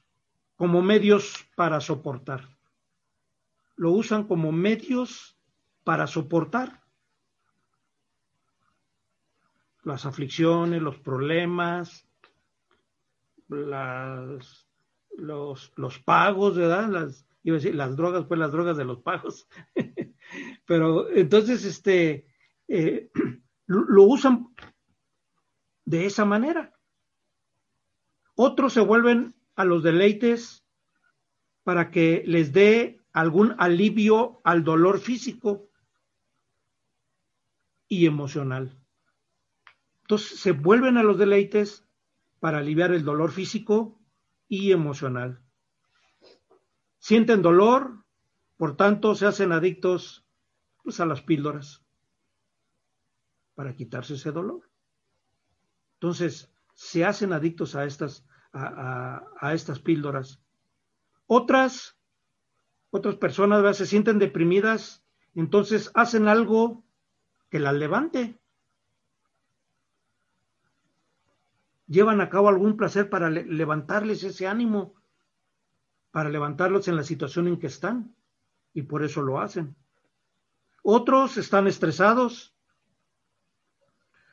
como 0.56 0.82
medios 0.82 1.46
para 1.56 1.80
soportar. 1.80 2.48
Lo 3.76 3.90
usan 3.90 4.24
como 4.24 4.52
medios 4.52 5.36
para 5.84 6.06
soportar 6.06 6.82
las 9.82 10.06
aflicciones, 10.06 10.80
los 10.80 10.98
problemas, 10.98 12.06
las, 13.48 14.68
los, 15.16 15.72
los 15.76 15.98
pagos, 15.98 16.56
¿verdad? 16.56 16.88
Las, 16.88 17.26
iba 17.42 17.56
a 17.56 17.58
decir, 17.58 17.74
las 17.74 17.96
drogas, 17.96 18.24
pues 18.26 18.38
las 18.38 18.52
drogas 18.52 18.76
de 18.76 18.84
los 18.84 19.00
pagos. 19.02 19.48
Pero 20.66 21.10
entonces, 21.10 21.64
este, 21.64 22.26
eh, 22.68 23.10
lo 23.66 24.04
usan 24.04 24.54
de 25.84 26.06
esa 26.06 26.24
manera. 26.24 26.72
Otros 28.44 28.72
se 28.72 28.80
vuelven 28.80 29.36
a 29.54 29.64
los 29.64 29.84
deleites 29.84 30.66
para 31.62 31.92
que 31.92 32.24
les 32.26 32.52
dé 32.52 32.98
algún 33.12 33.54
alivio 33.56 34.40
al 34.42 34.64
dolor 34.64 34.98
físico 34.98 35.70
y 37.86 38.04
emocional. 38.06 38.76
Entonces 40.00 40.40
se 40.40 40.50
vuelven 40.50 40.96
a 40.96 41.04
los 41.04 41.18
deleites 41.18 41.86
para 42.40 42.58
aliviar 42.58 42.90
el 42.90 43.04
dolor 43.04 43.30
físico 43.30 44.00
y 44.48 44.72
emocional. 44.72 45.40
Sienten 46.98 47.42
dolor, 47.42 48.04
por 48.56 48.76
tanto 48.76 49.14
se 49.14 49.26
hacen 49.26 49.52
adictos 49.52 50.26
pues, 50.82 50.98
a 50.98 51.06
las 51.06 51.22
píldoras 51.22 51.86
para 53.54 53.76
quitarse 53.76 54.14
ese 54.14 54.32
dolor. 54.32 54.68
Entonces, 55.94 56.52
se 56.74 57.04
hacen 57.04 57.32
adictos 57.32 57.76
a 57.76 57.84
estas, 57.84 58.26
a, 58.52 59.52
estas 59.54 59.78
píldoras. 59.78 60.40
Otras, 61.26 61.96
otras 62.90 63.16
personas 63.16 63.76
se 63.76 63.86
sienten 63.86 64.18
deprimidas, 64.18 65.04
entonces 65.34 65.90
hacen 65.94 66.28
algo 66.28 66.84
que 67.48 67.60
las 67.60 67.74
levante. 67.74 68.38
llevan 71.92 72.22
a 72.22 72.30
cabo 72.30 72.48
algún 72.48 72.78
placer 72.78 73.10
para 73.10 73.28
levantarles 73.28 74.24
ese 74.24 74.46
ánimo, 74.46 74.94
para 76.10 76.30
levantarlos 76.30 76.88
en 76.88 76.96
la 76.96 77.02
situación 77.02 77.48
en 77.48 77.58
que 77.58 77.66
están, 77.66 78.16
y 78.72 78.82
por 78.82 79.04
eso 79.04 79.20
lo 79.20 79.38
hacen. 79.40 79.76
Otros 80.82 81.36
están 81.36 81.66
estresados, 81.66 82.56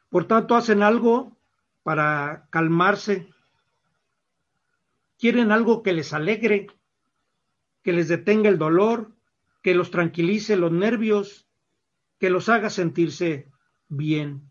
por 0.10 0.26
tanto 0.26 0.56
hacen 0.56 0.82
algo 0.82 1.38
para 1.84 2.48
calmarse, 2.50 3.30
quieren 5.20 5.52
algo 5.52 5.84
que 5.84 5.94
les 5.94 6.14
alegre, 6.14 6.68
que 7.84 7.94
les 7.94 8.08
detenga 8.08 8.50
el 8.50 8.58
dolor, 8.58 9.16
que 9.62 9.76
los 9.76 9.92
tranquilice 9.92 10.56
los 10.56 10.72
nervios, 10.72 11.48
que 12.18 12.30
los 12.30 12.50
haga 12.50 12.70
sentirse 12.70 13.52
bien. 13.90 14.50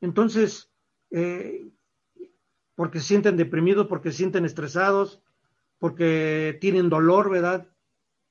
Entonces, 0.00 0.72
eh, 1.10 1.68
porque 2.74 3.00
se 3.00 3.06
sienten 3.06 3.36
deprimidos, 3.36 3.88
porque 3.88 4.12
se 4.12 4.18
sienten 4.18 4.44
estresados, 4.44 5.22
porque 5.78 6.56
tienen 6.60 6.88
dolor, 6.88 7.30
¿verdad? 7.30 7.68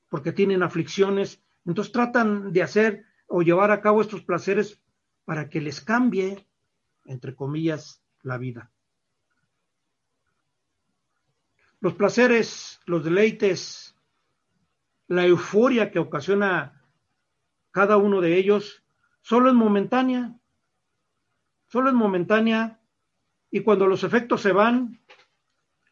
Porque 0.08 0.32
tienen 0.32 0.62
aflicciones. 0.62 1.42
Entonces 1.66 1.92
tratan 1.92 2.52
de 2.52 2.62
hacer 2.62 3.04
o 3.26 3.42
llevar 3.42 3.70
a 3.70 3.80
cabo 3.80 4.00
estos 4.00 4.22
placeres 4.22 4.80
para 5.24 5.48
que 5.48 5.60
les 5.60 5.80
cambie, 5.80 6.46
entre 7.04 7.34
comillas, 7.34 8.02
la 8.22 8.38
vida. 8.38 8.72
Los 11.80 11.94
placeres, 11.94 12.80
los 12.84 13.02
deleites, 13.04 13.96
la 15.08 15.24
euforia 15.24 15.90
que 15.90 15.98
ocasiona 15.98 16.84
cada 17.70 17.96
uno 17.96 18.20
de 18.20 18.36
ellos, 18.36 18.84
solo 19.22 19.48
es 19.48 19.54
momentánea, 19.54 20.36
solo 21.68 21.88
es 21.88 21.94
momentánea 21.94 22.80
y 23.50 23.62
cuando 23.62 23.86
los 23.86 24.04
efectos 24.04 24.42
se 24.42 24.52
van, 24.52 25.00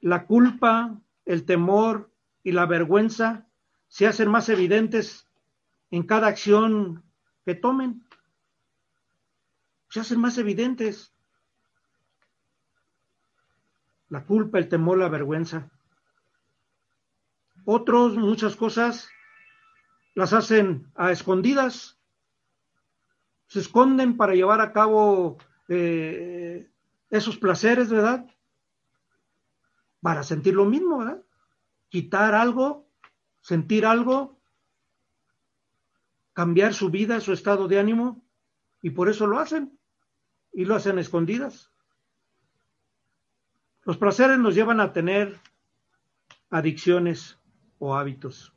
la 0.00 0.26
culpa, 0.26 1.00
el 1.24 1.44
temor 1.44 2.12
y 2.42 2.52
la 2.52 2.66
vergüenza 2.66 3.48
se 3.88 4.06
hacen 4.06 4.30
más 4.30 4.48
evidentes 4.48 5.26
en 5.90 6.02
cada 6.02 6.28
acción 6.28 7.02
que 7.44 7.54
tomen. 7.54 8.04
Se 9.88 10.00
hacen 10.00 10.20
más 10.20 10.36
evidentes. 10.36 11.14
La 14.10 14.24
culpa, 14.24 14.58
el 14.58 14.68
temor, 14.68 14.98
la 14.98 15.08
vergüenza. 15.08 15.70
Otros, 17.70 18.16
muchas 18.16 18.56
cosas, 18.56 19.10
las 20.14 20.32
hacen 20.32 20.90
a 20.94 21.12
escondidas. 21.12 21.98
Se 23.46 23.60
esconden 23.60 24.16
para 24.16 24.34
llevar 24.34 24.62
a 24.62 24.72
cabo 24.72 25.36
eh, 25.68 26.70
esos 27.10 27.36
placeres, 27.36 27.90
¿verdad? 27.90 28.24
Para 30.00 30.22
sentir 30.22 30.54
lo 30.54 30.64
mismo, 30.64 30.96
¿verdad? 30.96 31.22
Quitar 31.90 32.34
algo, 32.34 32.88
sentir 33.42 33.84
algo, 33.84 34.40
cambiar 36.32 36.72
su 36.72 36.88
vida, 36.88 37.20
su 37.20 37.34
estado 37.34 37.68
de 37.68 37.78
ánimo, 37.78 38.24
y 38.80 38.92
por 38.92 39.10
eso 39.10 39.26
lo 39.26 39.38
hacen, 39.38 39.78
y 40.54 40.64
lo 40.64 40.74
hacen 40.74 40.98
escondidas. 40.98 41.70
Los 43.82 43.98
placeres 43.98 44.38
nos 44.38 44.54
llevan 44.54 44.80
a 44.80 44.94
tener 44.94 45.38
adicciones 46.48 47.38
o 47.78 47.96
hábitos 47.96 48.52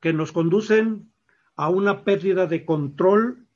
que 0.00 0.12
nos 0.12 0.32
conducen 0.32 1.12
a 1.56 1.68
una 1.68 2.04
pérdida 2.04 2.46
de 2.46 2.64
control 2.64 3.46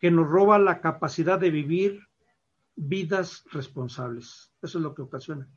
que 0.00 0.10
nos 0.10 0.28
roba 0.28 0.58
la 0.58 0.80
capacidad 0.80 1.38
de 1.38 1.50
vivir 1.50 2.06
vidas 2.76 3.44
responsables. 3.50 4.52
Eso 4.62 4.78
es 4.78 4.84
lo 4.84 4.94
que 4.94 5.02
ocasiona. 5.02 5.48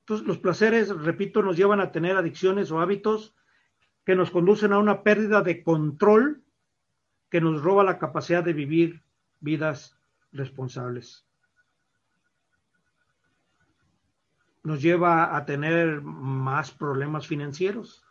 Entonces, 0.00 0.26
los 0.26 0.38
placeres, 0.38 0.90
repito, 0.90 1.42
nos 1.42 1.56
llevan 1.56 1.80
a 1.80 1.90
tener 1.90 2.16
adicciones 2.16 2.70
o 2.70 2.80
hábitos 2.80 3.34
que 4.04 4.14
nos 4.14 4.30
conducen 4.30 4.72
a 4.72 4.78
una 4.78 5.02
pérdida 5.02 5.42
de 5.42 5.62
control 5.62 6.42
que 7.30 7.40
nos 7.40 7.62
roba 7.62 7.84
la 7.84 7.98
capacidad 7.98 8.44
de 8.44 8.52
vivir 8.52 9.02
vidas 9.40 9.98
responsables. 10.30 11.26
Nos 14.64 14.82
lleva 14.82 15.36
a 15.36 15.44
tener 15.46 16.02
más 16.02 16.72
problemas 16.72 17.26
financieros 17.26 18.04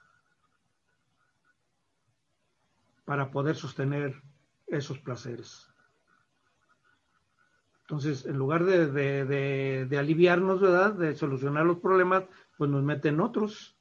para 3.06 3.32
poder 3.32 3.56
sostener 3.56 4.22
esos 4.68 5.00
placeres. 5.00 5.70
Entonces, 7.82 8.26
en 8.26 8.38
lugar 8.38 8.64
de, 8.64 9.98
aliviarnos, 10.00 10.62
¿verdad? 10.62 10.94
De 10.94 11.16
solucionar 11.16 11.66
los 11.66 11.80
problemas, 11.80 12.24
pues 12.58 12.72
nos 12.72 12.82
meten 12.82 13.20
otros, 13.20 13.76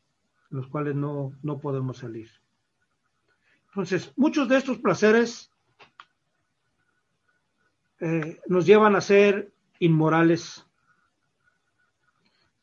los 0.50 0.67
cuales 0.67 0.97
no, 0.97 1.33
no 1.43 1.59
podemos 1.59 1.99
salir. 1.99 2.31
Entonces, 3.69 4.12
muchos 4.17 4.49
de 4.49 4.57
estos 4.57 4.79
placeres 4.79 5.50
eh, 8.00 8.41
nos 8.49 8.67
llevan 8.67 8.97
a 8.97 9.00
ser 9.00 9.52
inmorales, 9.79 10.67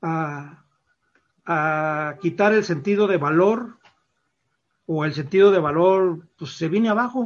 a, 0.01 0.65
quitar 2.21 2.53
el 2.53 2.63
sentido 2.63 3.07
de 3.07 3.17
valor, 3.17 3.79
o 4.85 5.05
el 5.05 5.13
sentido 5.13 5.51
de 5.51 5.59
valor, 5.59 6.27
pues 6.37 6.53
se 6.53 6.67
viene 6.67 6.89
abajo, 6.89 7.25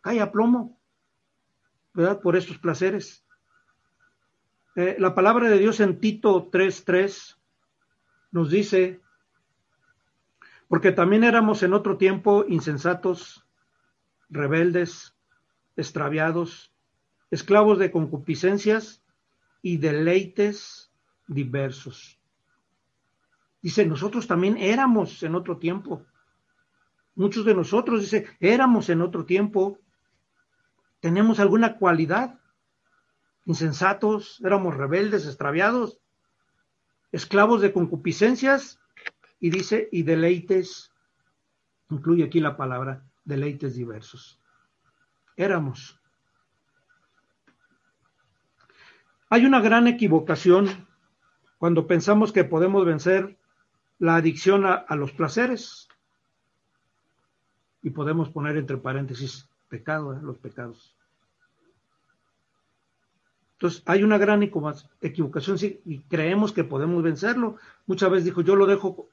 cae 0.00 0.20
a 0.20 0.32
plomo, 0.32 0.78
¿verdad? 1.94 2.20
Por 2.20 2.36
estos 2.36 2.58
placeres. 2.58 3.24
Eh, 4.74 4.96
la 4.98 5.14
palabra 5.14 5.48
de 5.48 5.58
Dios 5.58 5.80
en 5.80 6.00
Tito 6.00 6.50
3.3 6.50 7.36
nos 8.32 8.50
dice, 8.50 9.00
porque 10.68 10.92
también 10.92 11.24
éramos 11.24 11.62
en 11.62 11.72
otro 11.72 11.96
tiempo 11.96 12.44
insensatos, 12.48 13.46
rebeldes, 14.28 15.16
extraviados, 15.76 16.72
esclavos 17.30 17.78
de 17.78 17.90
concupiscencias 17.90 19.02
y 19.62 19.78
deleites 19.78 20.85
diversos. 21.26 22.20
Dice, 23.62 23.84
nosotros 23.86 24.26
también 24.26 24.56
éramos 24.56 25.22
en 25.22 25.34
otro 25.34 25.58
tiempo. 25.58 26.04
Muchos 27.14 27.44
de 27.44 27.54
nosotros, 27.54 28.00
dice, 28.02 28.26
éramos 28.40 28.88
en 28.90 29.00
otro 29.00 29.24
tiempo. 29.24 29.78
Tenemos 31.00 31.40
alguna 31.40 31.76
cualidad 31.76 32.38
insensatos, 33.46 34.40
éramos 34.44 34.76
rebeldes, 34.76 35.24
extraviados, 35.24 36.00
esclavos 37.12 37.62
de 37.62 37.72
concupiscencias, 37.72 38.78
y 39.38 39.50
dice, 39.50 39.88
y 39.92 40.02
deleites, 40.02 40.92
incluye 41.88 42.24
aquí 42.24 42.40
la 42.40 42.56
palabra, 42.56 43.04
deleites 43.24 43.74
diversos. 43.74 44.40
Éramos. 45.36 46.00
Hay 49.30 49.44
una 49.44 49.60
gran 49.60 49.86
equivocación 49.86 50.88
cuando 51.58 51.86
pensamos 51.86 52.32
que 52.32 52.44
podemos 52.44 52.84
vencer 52.84 53.36
la 53.98 54.16
adicción 54.16 54.64
a, 54.66 54.84
los 54.96 55.12
placeres. 55.12 55.88
Y 57.82 57.90
podemos 57.90 58.30
poner 58.30 58.56
entre 58.56 58.76
paréntesis 58.76 59.48
pecado, 59.68 60.14
¿eh? 60.14 60.18
los 60.22 60.38
pecados. 60.38 60.96
Entonces, 63.54 63.82
hay 63.86 64.02
una 64.02 64.18
gran 64.18 64.42
equivocación 64.42 65.56
y 65.84 66.00
creemos 66.00 66.52
que 66.52 66.64
podemos 66.64 67.02
vencerlo. 67.02 67.56
Muchas 67.86 68.10
veces 68.10 68.26
dijo, 68.26 68.42
yo 68.42 68.54
lo 68.54 68.66
dejo, 68.66 69.08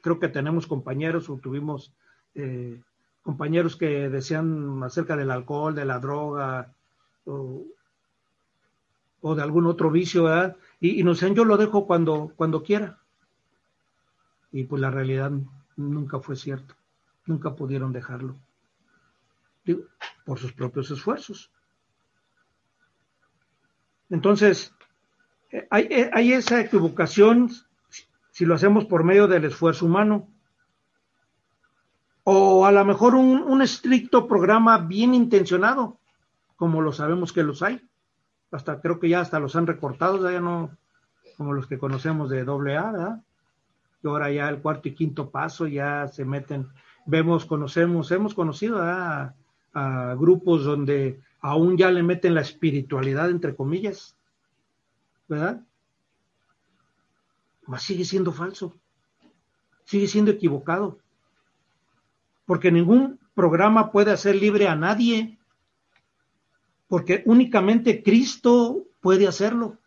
creo 0.00 0.18
que 0.18 0.28
tenemos 0.28 0.66
compañeros 0.66 1.28
o 1.28 1.36
tuvimos 1.36 1.92
eh, 2.34 2.80
compañeros 3.22 3.76
que 3.76 4.08
decían 4.08 4.82
acerca 4.82 5.16
del 5.16 5.30
alcohol, 5.30 5.74
de 5.74 5.84
la 5.84 5.98
droga 5.98 6.72
o, 7.26 7.66
de 9.34 9.42
algún 9.42 9.66
otro 9.66 9.90
vicio, 9.90 10.24
¿verdad? 10.24 10.56
Y, 10.80 11.02
nos 11.02 11.18
decían, 11.18 11.34
yo 11.34 11.44
lo 11.44 11.56
dejo 11.56 11.86
cuando, 11.86 12.32
cuando 12.36 12.62
quiera. 12.62 12.98
Y 14.52 14.64
pues 14.64 14.80
la 14.80 14.90
realidad 14.90 15.32
nunca 15.76 16.20
fue 16.20 16.36
cierto, 16.36 16.74
nunca 17.26 17.54
pudieron 17.54 17.92
dejarlo, 17.92 18.36
por 20.24 20.38
sus 20.38 20.52
propios 20.52 20.90
esfuerzos. 20.90 21.50
Entonces, 24.10 24.72
eh, 25.50 25.66
eh, 25.70 26.10
hay, 26.12 26.32
esa 26.32 26.60
equivocación 26.60 27.50
si 28.30 28.44
lo 28.44 28.54
hacemos 28.54 28.84
por 28.84 29.04
medio 29.04 29.26
del 29.26 29.44
esfuerzo 29.44 29.86
humano. 29.86 30.28
O 32.22 32.66
a 32.66 32.72
lo 32.72 32.84
mejor 32.84 33.14
un, 33.14 33.62
estricto 33.62 34.28
programa 34.28 34.78
bien 34.78 35.14
intencionado, 35.14 35.98
como 36.56 36.82
lo 36.82 36.92
sabemos 36.92 37.32
que 37.32 37.42
los 37.42 37.62
hay. 37.62 37.80
Hasta 38.50 38.80
creo 38.80 38.98
que 38.98 39.08
ya 39.08 39.20
hasta 39.20 39.40
los 39.40 39.56
han 39.56 39.66
recortado, 39.66 40.30
ya 40.30 40.40
no 40.40 40.70
como 41.36 41.52
los 41.52 41.66
que 41.66 41.78
conocemos 41.78 42.30
de 42.30 42.44
doble 42.44 42.76
A, 42.76 42.90
¿verdad? 42.90 43.22
Y 44.02 44.08
ahora 44.08 44.30
ya 44.30 44.48
el 44.48 44.60
cuarto 44.60 44.88
y 44.88 44.94
quinto 44.94 45.30
paso 45.30 45.66
ya 45.66 46.08
se 46.08 46.24
meten, 46.24 46.68
vemos, 47.06 47.46
conocemos, 47.46 48.10
hemos 48.10 48.34
conocido 48.34 48.82
a 48.82 49.34
grupos 50.16 50.64
donde 50.64 51.20
aún 51.40 51.76
ya 51.76 51.90
le 51.90 52.02
meten 52.02 52.34
la 52.34 52.40
espiritualidad, 52.40 53.30
entre 53.30 53.54
comillas, 53.54 54.16
¿verdad? 55.28 55.64
Mas 57.66 57.82
sigue 57.82 58.04
siendo 58.04 58.32
falso, 58.32 58.74
sigue 59.84 60.08
siendo 60.08 60.32
equivocado, 60.32 60.98
porque 62.46 62.72
ningún 62.72 63.20
programa 63.34 63.92
puede 63.92 64.10
hacer 64.10 64.34
libre 64.34 64.66
a 64.66 64.74
nadie, 64.74 65.37
porque 66.88 67.22
únicamente 67.26 68.02
Cristo 68.02 68.84
puede 69.00 69.28
hacerlo. 69.28 69.78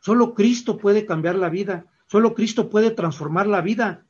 Solo 0.00 0.34
Cristo 0.34 0.76
puede 0.78 1.06
cambiar 1.06 1.36
la 1.36 1.48
vida, 1.48 1.86
solo 2.06 2.34
Cristo 2.34 2.68
puede 2.68 2.90
transformar 2.90 3.46
la 3.46 3.60
vida, 3.60 4.04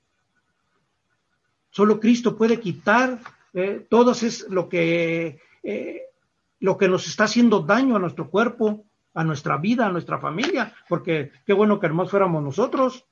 solo 1.70 2.00
Cristo 2.00 2.36
puede 2.36 2.58
quitar 2.60 3.20
eh, 3.54 3.86
todo 3.88 4.10
es 4.10 4.48
lo 4.50 4.68
que 4.68 5.38
eh, 5.62 6.02
lo 6.58 6.76
que 6.76 6.88
nos 6.88 7.06
está 7.06 7.24
haciendo 7.24 7.60
daño 7.60 7.94
a 7.94 8.00
nuestro 8.00 8.28
cuerpo, 8.28 8.84
a 9.14 9.22
nuestra 9.22 9.58
vida, 9.58 9.86
a 9.86 9.92
nuestra 9.92 10.18
familia, 10.18 10.74
porque 10.88 11.30
qué 11.46 11.52
bueno 11.52 11.78
que 11.78 11.86
hermanos 11.86 12.10
fuéramos 12.10 12.42
nosotros, 12.42 13.06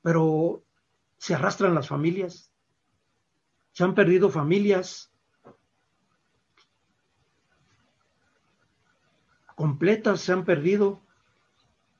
pero 0.00 0.62
se 1.18 1.34
arrastran 1.34 1.74
las 1.74 1.88
familias, 1.88 2.50
se 3.72 3.84
han 3.84 3.94
perdido 3.94 4.30
familias 4.30 5.10
completas, 9.58 10.20
se 10.20 10.32
han 10.32 10.44
perdido, 10.44 11.02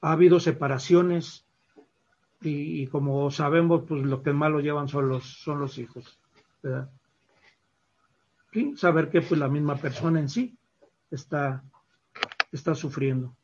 ha 0.00 0.12
habido 0.12 0.38
separaciones 0.38 1.44
y, 2.40 2.86
como 2.86 3.32
sabemos, 3.32 3.82
pues 3.88 4.04
lo 4.04 4.22
que 4.22 4.32
más 4.32 4.52
lo 4.52 4.60
llevan 4.60 4.86
son 4.86 5.08
los, 5.08 5.24
son 5.42 5.58
los 5.58 5.76
hijos. 5.76 6.20
¿verdad? 6.62 6.88
saber 8.76 9.10
que 9.10 9.22
pues 9.22 9.40
la 9.40 9.48
misma 9.48 9.74
persona 9.74 10.20
en 10.20 10.28
sí 10.28 10.56
está, 11.10 11.64
está 12.52 12.76
sufriendo. 12.76 13.36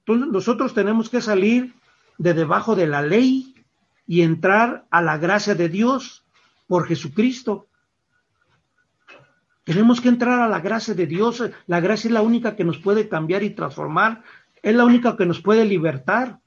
Entonces 0.00 0.26
nosotros 0.32 0.74
tenemos 0.74 1.08
que 1.08 1.20
salir 1.20 1.74
de 2.18 2.34
debajo 2.34 2.74
de 2.74 2.88
la 2.88 3.02
ley 3.02 3.54
y 4.04 4.22
entrar 4.22 4.86
a 4.90 5.00
la 5.00 5.16
gracia 5.16 5.54
de 5.54 5.68
Dios 5.68 6.24
por 6.66 6.88
Jesucristo. 6.88 7.68
Tenemos 9.66 10.00
que 10.00 10.08
entrar 10.08 10.40
a 10.40 10.48
la 10.48 10.60
gracia 10.60 10.94
de 10.94 11.08
Dios. 11.08 11.42
La 11.66 11.80
gracia 11.80 12.06
es 12.06 12.14
la 12.14 12.22
única 12.22 12.54
que 12.54 12.62
nos 12.62 12.78
puede 12.78 13.08
cambiar 13.08 13.42
y 13.42 13.50
transformar. 13.50 14.22
Es 14.62 14.72
la 14.76 14.84
única 14.84 15.16
que 15.16 15.26
nos 15.26 15.40
puede 15.40 15.64
libertar. 15.64 16.38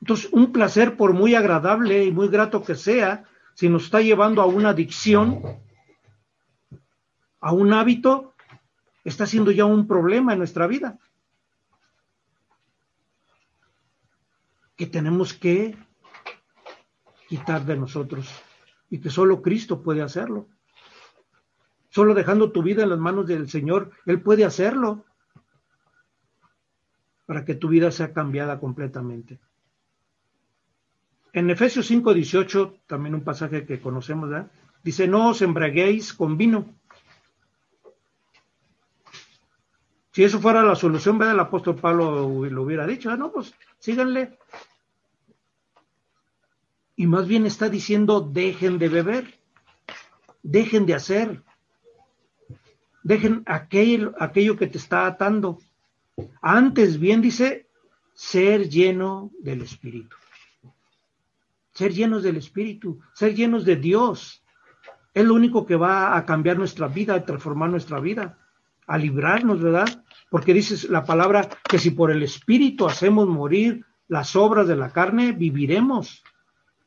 Entonces, 0.00 0.32
un 0.32 0.52
placer, 0.52 0.96
por 0.96 1.12
muy 1.12 1.34
agradable 1.34 2.04
y 2.04 2.12
muy 2.12 2.28
grato 2.28 2.62
que 2.62 2.76
sea, 2.76 3.24
si 3.54 3.68
nos 3.68 3.86
está 3.86 4.00
llevando 4.00 4.42
a 4.42 4.46
una 4.46 4.68
adicción, 4.68 5.42
a 7.40 7.52
un 7.52 7.72
hábito, 7.72 8.34
está 9.02 9.26
siendo 9.26 9.50
ya 9.50 9.64
un 9.64 9.88
problema 9.88 10.34
en 10.34 10.38
nuestra 10.38 10.68
vida. 10.68 11.00
Que 14.76 14.86
tenemos 14.86 15.34
que 15.34 15.76
quitar 17.28 17.64
de 17.64 17.76
nosotros 17.76 18.30
y 18.90 19.00
que 19.00 19.10
solo 19.10 19.42
Cristo 19.42 19.82
puede 19.82 20.02
hacerlo. 20.02 20.48
Solo 21.90 22.14
dejando 22.14 22.50
tu 22.52 22.62
vida 22.62 22.82
en 22.82 22.90
las 22.90 22.98
manos 22.98 23.26
del 23.26 23.48
Señor, 23.48 23.92
Él 24.06 24.20
puede 24.20 24.44
hacerlo 24.44 25.04
para 27.26 27.44
que 27.44 27.54
tu 27.54 27.68
vida 27.68 27.90
sea 27.90 28.12
cambiada 28.12 28.58
completamente. 28.58 29.38
En 31.32 31.50
Efesios 31.50 31.90
5:18, 31.90 32.80
también 32.86 33.14
un 33.14 33.24
pasaje 33.24 33.66
que 33.66 33.80
conocemos, 33.80 34.30
¿verdad? 34.30 34.50
dice, 34.84 35.08
no 35.08 35.30
os 35.30 35.42
embraguéis 35.42 36.12
con 36.12 36.36
vino. 36.36 36.74
Si 40.12 40.22
eso 40.22 40.40
fuera 40.40 40.62
la 40.62 40.76
solución, 40.76 41.18
¿verdad? 41.18 41.34
El 41.34 41.40
apóstol 41.40 41.74
Pablo 41.74 42.44
lo 42.48 42.62
hubiera 42.62 42.86
dicho, 42.86 43.10
ah, 43.10 43.16
no, 43.16 43.32
pues 43.32 43.52
síganle. 43.78 44.38
Y 46.96 47.06
más 47.06 47.26
bien 47.26 47.46
está 47.46 47.68
diciendo, 47.68 48.20
dejen 48.20 48.78
de 48.78 48.88
beber, 48.88 49.38
dejen 50.42 50.86
de 50.86 50.94
hacer, 50.94 51.42
dejen 53.02 53.42
aquello, 53.46 54.14
aquello 54.18 54.56
que 54.56 54.66
te 54.66 54.78
está 54.78 55.06
atando. 55.06 55.58
Antes 56.40 56.98
bien 57.00 57.20
dice, 57.20 57.66
ser 58.12 58.68
lleno 58.68 59.30
del 59.40 59.62
Espíritu 59.62 60.16
ser 61.74 61.92
llenos 61.92 62.22
del 62.22 62.36
Espíritu, 62.36 63.00
ser 63.12 63.34
llenos 63.34 63.64
de 63.64 63.76
Dios. 63.76 64.42
Es 65.12 65.24
lo 65.24 65.34
único 65.34 65.66
que 65.66 65.76
va 65.76 66.16
a 66.16 66.24
cambiar 66.24 66.56
nuestra 66.56 66.86
vida, 66.88 67.14
a 67.14 67.24
transformar 67.24 67.68
nuestra 67.68 68.00
vida, 68.00 68.38
a 68.86 68.96
librarnos, 68.96 69.60
¿verdad? 69.60 70.04
porque 70.30 70.54
dice 70.54 70.88
la 70.88 71.04
palabra 71.04 71.48
que 71.68 71.78
si 71.78 71.90
por 71.90 72.10
el 72.10 72.22
Espíritu 72.22 72.86
hacemos 72.86 73.28
morir 73.28 73.84
las 74.08 74.34
obras 74.36 74.66
de 74.66 74.76
la 74.76 74.90
carne, 74.90 75.32
viviremos 75.32 76.22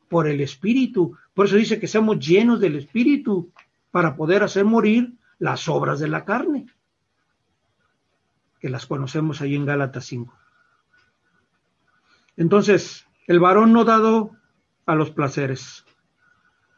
por 0.08 0.26
el 0.26 0.40
Espíritu. 0.40 1.16
Por 1.34 1.46
eso 1.46 1.56
dice 1.56 1.78
que 1.78 1.86
seamos 1.86 2.18
llenos 2.18 2.60
del 2.60 2.76
Espíritu 2.76 3.52
para 3.90 4.16
poder 4.16 4.42
hacer 4.42 4.64
morir 4.64 5.14
las 5.38 5.68
obras 5.68 6.00
de 6.00 6.08
la 6.08 6.24
carne, 6.24 6.66
que 8.60 8.68
las 8.68 8.86
conocemos 8.86 9.40
ahí 9.40 9.54
en 9.54 9.66
Gálatas 9.66 10.06
5. 10.06 10.34
Entonces, 12.36 13.06
el 13.26 13.40
varón 13.40 13.72
no 13.72 13.84
dado 13.84 14.32
a 14.86 14.94
los 14.94 15.10
placeres. 15.10 15.84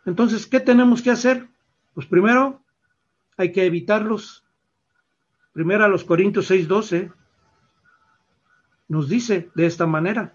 Entonces, 0.05 0.47
¿qué 0.47 0.61
tenemos 0.61 1.03
que 1.03 1.11
hacer? 1.11 1.49
Pues 1.95 2.07
primero, 2.07 2.63
hay 3.37 3.53
que 3.53 3.67
evitarlos. 3.67 4.45
Primero 5.53 5.85
a 5.85 5.89
los 5.89 6.05
Corintios 6.05 6.51
6:12 6.51 7.13
nos 8.89 9.09
dice 9.09 9.51
de 9.55 9.67
esta 9.67 9.87
manera, 9.87 10.35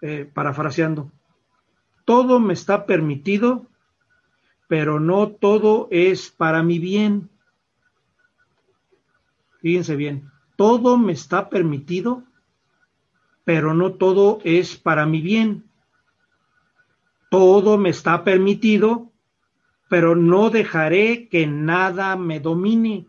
eh, 0.00 0.30
parafraseando, 0.32 1.12
todo 2.08 2.40
me 2.40 2.54
está 2.54 2.86
permitido, 2.86 3.66
pero 4.66 4.98
no 4.98 5.28
todo 5.28 5.88
es 5.90 6.30
para 6.30 6.62
mi 6.62 6.78
bien. 6.78 7.28
Fíjense 9.60 9.94
bien, 9.94 10.30
todo 10.56 10.96
me 10.96 11.12
está 11.12 11.50
permitido, 11.50 12.24
pero 13.44 13.74
no 13.74 13.92
todo 13.92 14.38
es 14.42 14.74
para 14.74 15.04
mi 15.04 15.20
bien. 15.20 15.64
Todo 17.28 17.76
me 17.76 17.90
está 17.90 18.24
permitido, 18.24 19.12
pero 19.90 20.16
no 20.16 20.48
dejaré 20.48 21.28
que 21.28 21.46
nada 21.46 22.16
me 22.16 22.40
domine. 22.40 23.06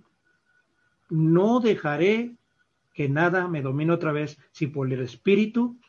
No 1.09 1.61
dejaré 1.61 2.35
que 2.93 3.07
nada 3.07 3.47
me 3.47 3.61
domine 3.61 3.93
otra 3.93 4.11
vez. 4.11 4.37
Si 4.51 4.67
por 4.67 4.91
el 4.91 4.99
Espíritu 4.99 5.79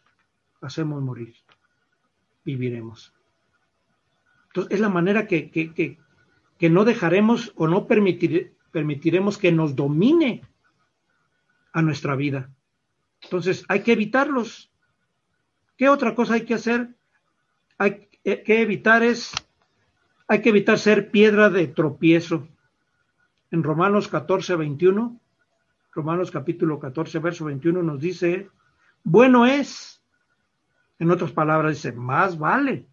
hacemos 0.61 1.03
morir, 1.03 1.35
viviremos. 2.45 3.15
Entonces, 4.49 4.75
es 4.75 4.81
la 4.81 4.89
manera 4.89 5.27
que, 5.27 5.51
que, 5.51 5.73
que, 5.73 6.71
no 6.71 6.85
dejaremos 6.85 7.53
o 7.57 7.69
no 7.69 7.87
permitiremos 7.87 9.39
que 9.39 9.53
nos 9.53 9.77
domine 9.77 10.43
a 11.73 11.83
nuestra 11.83 12.17
vida. 12.17 12.51
Entonces, 13.23 13.65
hay 13.69 13.83
que 13.83 13.93
evitarlos. 13.93 14.73
¿Qué 15.77 15.89
otra 15.89 16.15
cosa 16.15 16.35
hay 16.35 16.45
que 16.45 16.55
hacer? 16.55 16.95
Hay 17.79 18.09
que 18.23 18.63
evitar 18.63 19.03
es, 19.03 19.33
hay 20.29 20.43
que 20.43 20.51
evitar 20.51 20.79
ser 20.79 21.11
piedra 21.11 21.49
de 21.49 21.69
tropiezo. 21.69 22.49
En 23.51 23.63
Romanos 23.63 24.09
14, 24.09 24.57
21, 24.57 25.21
Romanos 25.93 26.31
capítulo 26.31 26.79
14, 26.79 27.19
verso 27.19 27.45
21 27.47 27.83
nos 27.83 28.01
dice, 28.01 28.49
bueno 29.03 29.47
es, 29.47 30.00
en 31.01 31.11
otras 31.11 31.33
palabras 31.33 31.75
dice, 31.75 31.93
más 31.93 32.39
vale. 32.39 32.87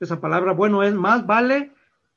Esa 0.00 0.20
palabra 0.20 0.52
bueno 0.52 0.82
es, 0.82 0.94
más 0.94 1.26
vale 1.26 1.72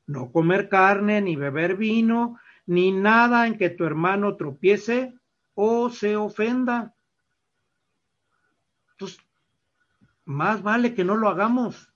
no 0.06 0.30
comer 0.30 0.68
carne, 0.68 1.20
ni 1.20 1.36
beber 1.36 1.76
vino, 1.76 2.38
ni 2.66 2.92
nada 2.92 3.46
en 3.46 3.58
que 3.58 3.70
tu 3.70 3.84
hermano 3.84 4.36
tropiece 4.36 5.14
o 5.54 5.90
se 5.90 6.16
ofenda. 6.16 6.94
Entonces, 8.92 9.20
más 10.24 10.62
vale 10.62 10.94
que 10.94 11.04
no 11.04 11.16
lo 11.16 11.28
hagamos. 11.28 11.92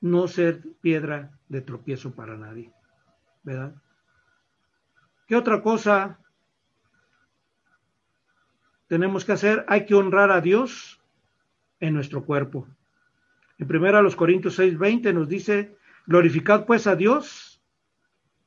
No 0.00 0.28
ser 0.28 0.62
piedra 0.80 1.36
de 1.48 1.60
tropiezo 1.62 2.14
para 2.14 2.36
nadie. 2.36 2.72
¿Verdad? 3.42 3.74
¿Qué 5.26 5.34
otra 5.34 5.62
cosa 5.62 6.18
tenemos 8.94 9.24
que 9.24 9.32
hacer? 9.32 9.64
Hay 9.66 9.86
que 9.86 9.96
honrar 9.96 10.30
a 10.30 10.40
Dios 10.40 11.00
en 11.80 11.94
nuestro 11.94 12.24
cuerpo. 12.24 12.68
En 13.58 13.66
primera 13.66 14.00
los 14.02 14.14
Corintios 14.14 14.56
6:20 14.56 15.12
nos 15.12 15.28
dice, 15.28 15.76
glorificad 16.06 16.64
pues 16.64 16.86
a 16.86 16.94
Dios 16.94 17.60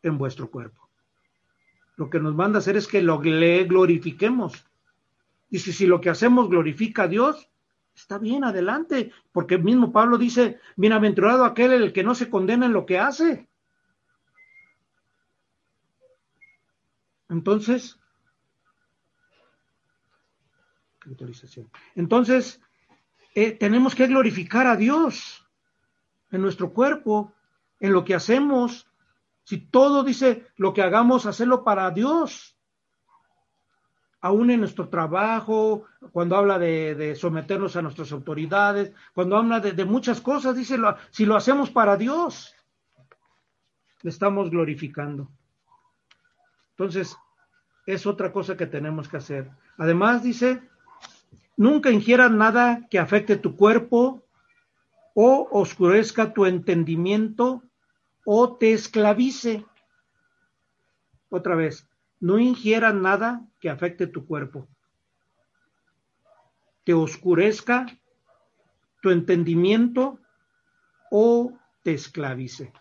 en 0.03 0.17
vuestro 0.17 0.49
cuerpo. 0.49 0.87
Lo 1.97 2.09
que 2.09 2.21
nos 2.21 2.33
manda 2.33 2.59
hacer 2.59 2.77
es 2.77 2.87
que 2.87 3.01
lo 3.01 3.19
glorifiquemos. 3.19 4.65
Dice, 5.49 5.73
si 5.73 5.85
lo 5.85 5.99
que 5.99 6.11
hacemos 6.11 6.47
glorifica 6.47 7.03
a 7.03 7.07
Dios, 7.09 7.49
está 7.93 8.17
bien, 8.17 8.45
adelante, 8.45 9.11
porque 9.33 9.57
mismo 9.57 9.91
Pablo 9.91 10.17
dice, 10.17 10.61
bienaventurado 10.77 11.43
aquel 11.43 11.73
el 11.73 11.91
que 11.91 12.05
no 12.05 12.15
se 12.15 12.29
condena 12.29 12.67
en 12.67 12.71
lo 12.71 12.85
que 12.85 12.99
hace. 12.99 13.49
Entonces, 17.27 17.99
entonces, 21.95 22.61
eh, 23.35 23.51
tenemos 23.51 23.95
que 23.95 24.07
glorificar 24.07 24.67
a 24.67 24.75
Dios 24.75 25.47
en 26.31 26.41
nuestro 26.41 26.73
cuerpo, 26.73 27.33
en 27.79 27.93
lo 27.93 28.03
que 28.03 28.15
hacemos. 28.15 28.87
Si 29.43 29.57
todo 29.57 30.03
dice 30.03 30.47
lo 30.57 30.73
que 30.73 30.81
hagamos, 30.81 31.25
hacerlo 31.25 31.63
para 31.63 31.89
Dios 31.91 32.57
aún 34.19 34.49
en 34.49 34.59
nuestro 34.59 34.89
trabajo, 34.89 35.85
cuando 36.11 36.35
habla 36.35 36.57
de, 36.59 37.15
someternos 37.15 37.75
a 37.75 37.81
nuestras 37.81 38.11
autoridades, 38.11 38.93
cuando 39.13 39.37
habla 39.37 39.59
de, 39.59 39.85
muchas 39.85 40.21
cosas, 40.21 40.55
dice, 40.55 40.77
si 41.11 41.25
lo 41.25 41.35
hacemos 41.35 41.69
para 41.69 41.97
Dios, 41.97 42.53
le 44.01 44.09
estamos 44.09 44.49
glorificando. 44.49 45.29
Entonces, 46.71 47.15
es 47.85 48.05
otra 48.05 48.31
cosa 48.31 48.57
que 48.57 48.65
tenemos 48.67 49.07
que 49.07 49.17
hacer. 49.17 49.49
Además, 49.77 50.23
dice, 50.23 50.61
nunca 51.57 51.89
ingieras 51.91 52.31
nada 52.31 52.87
que 52.89 52.99
afecte 52.99 53.35
tu 53.35 53.57
cuerpo 53.57 54.23
o 55.13 55.49
oscurezca 55.51 56.33
tu 56.33 56.45
entendimiento 56.45 57.63
o 58.23 58.55
te 58.55 58.71
esclavice. 58.71 59.65
Otra 61.29 61.55
vez, 61.55 61.89
no 62.19 62.39
ingieras 62.39 62.93
nada 62.93 63.45
que 63.59 63.69
afecte 63.69 64.07
tu 64.07 64.25
cuerpo, 64.25 64.67
te 66.83 66.93
oscurezca 66.93 67.87
tu 69.01 69.09
entendimiento 69.09 70.19
o 71.11 71.57
te 71.83 71.93
esclavice. 71.93 72.71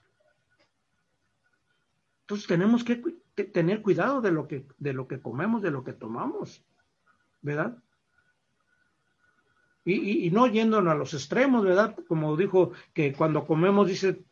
Entonces 2.20 2.46
tenemos 2.46 2.84
que 2.84 2.96
tener 3.44 3.82
cuidado 3.82 4.20
de 4.20 4.32
lo 4.32 4.46
que, 4.46 4.66
de 4.78 4.92
lo 4.92 5.08
que 5.08 5.20
comemos, 5.20 5.62
de 5.62 5.70
lo 5.70 5.84
que 5.84 5.92
tomamos, 5.92 6.64
¿verdad? 7.40 7.78
Y, 9.88 10.30
no 10.32 10.48
yéndonos 10.48 10.92
a 10.92 10.96
los 10.96 11.14
extremos, 11.14 11.64
¿verdad? 11.64 11.94
Como 12.08 12.36
dijo 12.36 12.72
que 12.92 13.12
cuando 13.12 13.46
comemos, 13.46 13.86
dice, 13.86 14.24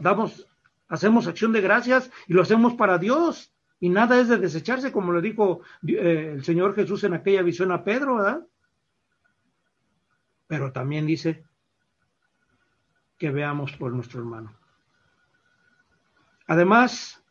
damos, 0.00 0.48
hacemos 0.88 1.28
acción 1.28 1.52
de 1.52 1.60
gracias 1.60 2.10
y 2.26 2.32
lo 2.32 2.42
hacemos 2.42 2.74
para 2.74 2.98
Dios. 2.98 3.52
Y 3.78 3.88
nada 3.88 4.18
es 4.18 4.26
de 4.28 4.38
desecharse, 4.38 4.90
como 4.90 5.12
le 5.12 5.20
dijo 5.20 5.60
eh, 5.86 6.32
el 6.34 6.44
Señor 6.44 6.74
Jesús 6.74 7.04
en 7.04 7.14
aquella 7.14 7.42
visión 7.42 7.70
a 7.70 7.84
Pedro, 7.84 8.16
¿verdad? 8.16 8.46
Pero 10.48 10.72
también 10.72 11.06
dice 11.06 11.44
que 13.16 13.30
veamos 13.30 13.76
por 13.76 13.92
nuestro 13.92 14.20
hermano. 14.20 14.56
Además, 16.48 17.22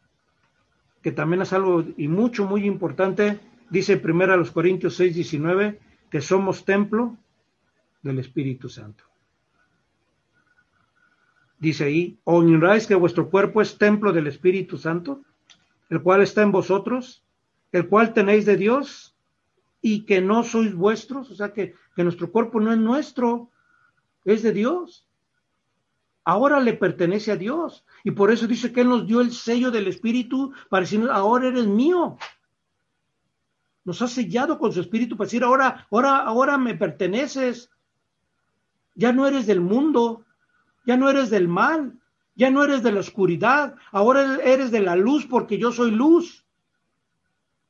que 1.02 1.12
también 1.12 1.42
es 1.42 1.52
algo 1.52 1.84
y 1.98 2.08
mucho, 2.08 2.46
muy 2.46 2.66
importante, 2.66 3.42
dice 3.70 3.98
primero 3.98 4.32
a 4.32 4.38
los 4.38 4.52
Corintios 4.52 4.96
6, 4.96 5.14
19, 5.14 5.82
que 6.10 6.22
somos 6.22 6.64
templo 6.64 7.18
del 8.06 8.20
Espíritu 8.20 8.70
Santo. 8.70 9.04
Dice 11.60 11.86
ahí, 11.86 12.18
¿o 12.24 12.44
que 12.88 12.96
vuestro 12.96 13.30
cuerpo 13.30 13.62
es 13.62 13.78
templo 13.78 14.14
del 14.14 14.28
Espíritu 14.28 14.78
Santo? 14.78 15.22
el 15.90 16.02
cual 16.02 16.22
está 16.22 16.42
en 16.42 16.52
vosotros, 16.52 17.24
el 17.72 17.88
cual 17.88 18.14
tenéis 18.14 18.46
de 18.46 18.58
Dios 18.58 19.16
y 19.82 20.06
que 20.06 20.22
no 20.22 20.44
sois 20.44 20.74
vuestros, 20.74 21.30
o 21.30 21.36
sea 21.36 21.54
que, 21.54 21.76
nuestro 21.98 22.32
cuerpo 22.32 22.60
no 22.60 22.74
es 22.74 22.78
nuestro, 22.78 23.50
es 24.26 24.44
de 24.44 24.52
Dios. 24.52 25.08
Ahora 26.24 26.60
le 26.60 26.74
pertenece 26.74 27.32
a 27.32 27.38
Dios 27.38 27.86
y 28.04 28.12
por 28.12 28.32
eso 28.32 28.48
dice 28.48 28.74
que 28.74 28.82
Él 28.82 28.90
nos 28.90 29.06
dio 29.06 29.22
el 29.22 29.32
sello 29.32 29.70
del 29.72 29.88
Espíritu 29.88 30.52
para 30.70 30.82
decir, 30.82 31.08
ahora 31.12 31.48
eres 31.48 31.68
mío. 31.68 32.18
Nos 33.84 34.02
ha 34.02 34.08
sellado 34.08 34.58
con 34.58 34.74
su 34.74 34.82
Espíritu 34.82 35.16
para 35.16 35.28
decir, 35.28 35.44
ahora, 35.44 35.88
ahora, 35.92 36.18
ahora 36.18 36.58
me 36.58 36.74
perteneces. 36.74 37.70
Ya 38.96 39.14
no 39.14 39.28
eres 39.28 39.46
del 39.46 39.62
mundo, 39.62 40.26
ya 40.86 40.98
no 40.98 41.10
eres 41.10 41.30
del 41.30 41.48
mal, 41.48 42.00
ya 42.36 42.50
no 42.50 42.64
eres 42.64 42.84
de 42.84 42.92
la 42.92 43.00
oscuridad, 43.00 43.76
ahora 43.92 44.38
eres 44.44 44.72
de 44.72 44.82
la 44.82 44.96
luz 44.96 45.26
porque 45.26 45.58
yo 45.58 45.72
soy 45.72 45.92
luz. 45.92 46.46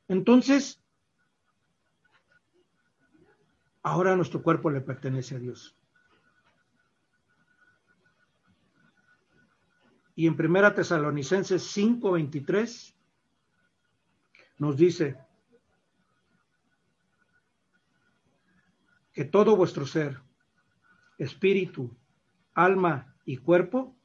Entonces, 0.08 0.82
ahora 3.82 4.16
nuestro 4.16 4.42
cuerpo 4.42 4.70
le 4.70 4.80
pertenece 4.80 5.36
a 5.36 5.38
Dios. 5.38 5.76
Y 10.16 10.26
en 10.26 10.36
Primera 10.36 10.74
Tesalonicenses 10.74 11.62
5:23 11.76 12.94
nos 14.58 14.76
dice 14.76 15.18
que 19.12 19.24
todo 19.26 19.56
vuestro 19.56 19.86
ser, 19.86 20.20
espíritu, 21.18 21.96
alma 22.54 23.14
y 23.24 23.38
cuerpo 23.38 23.96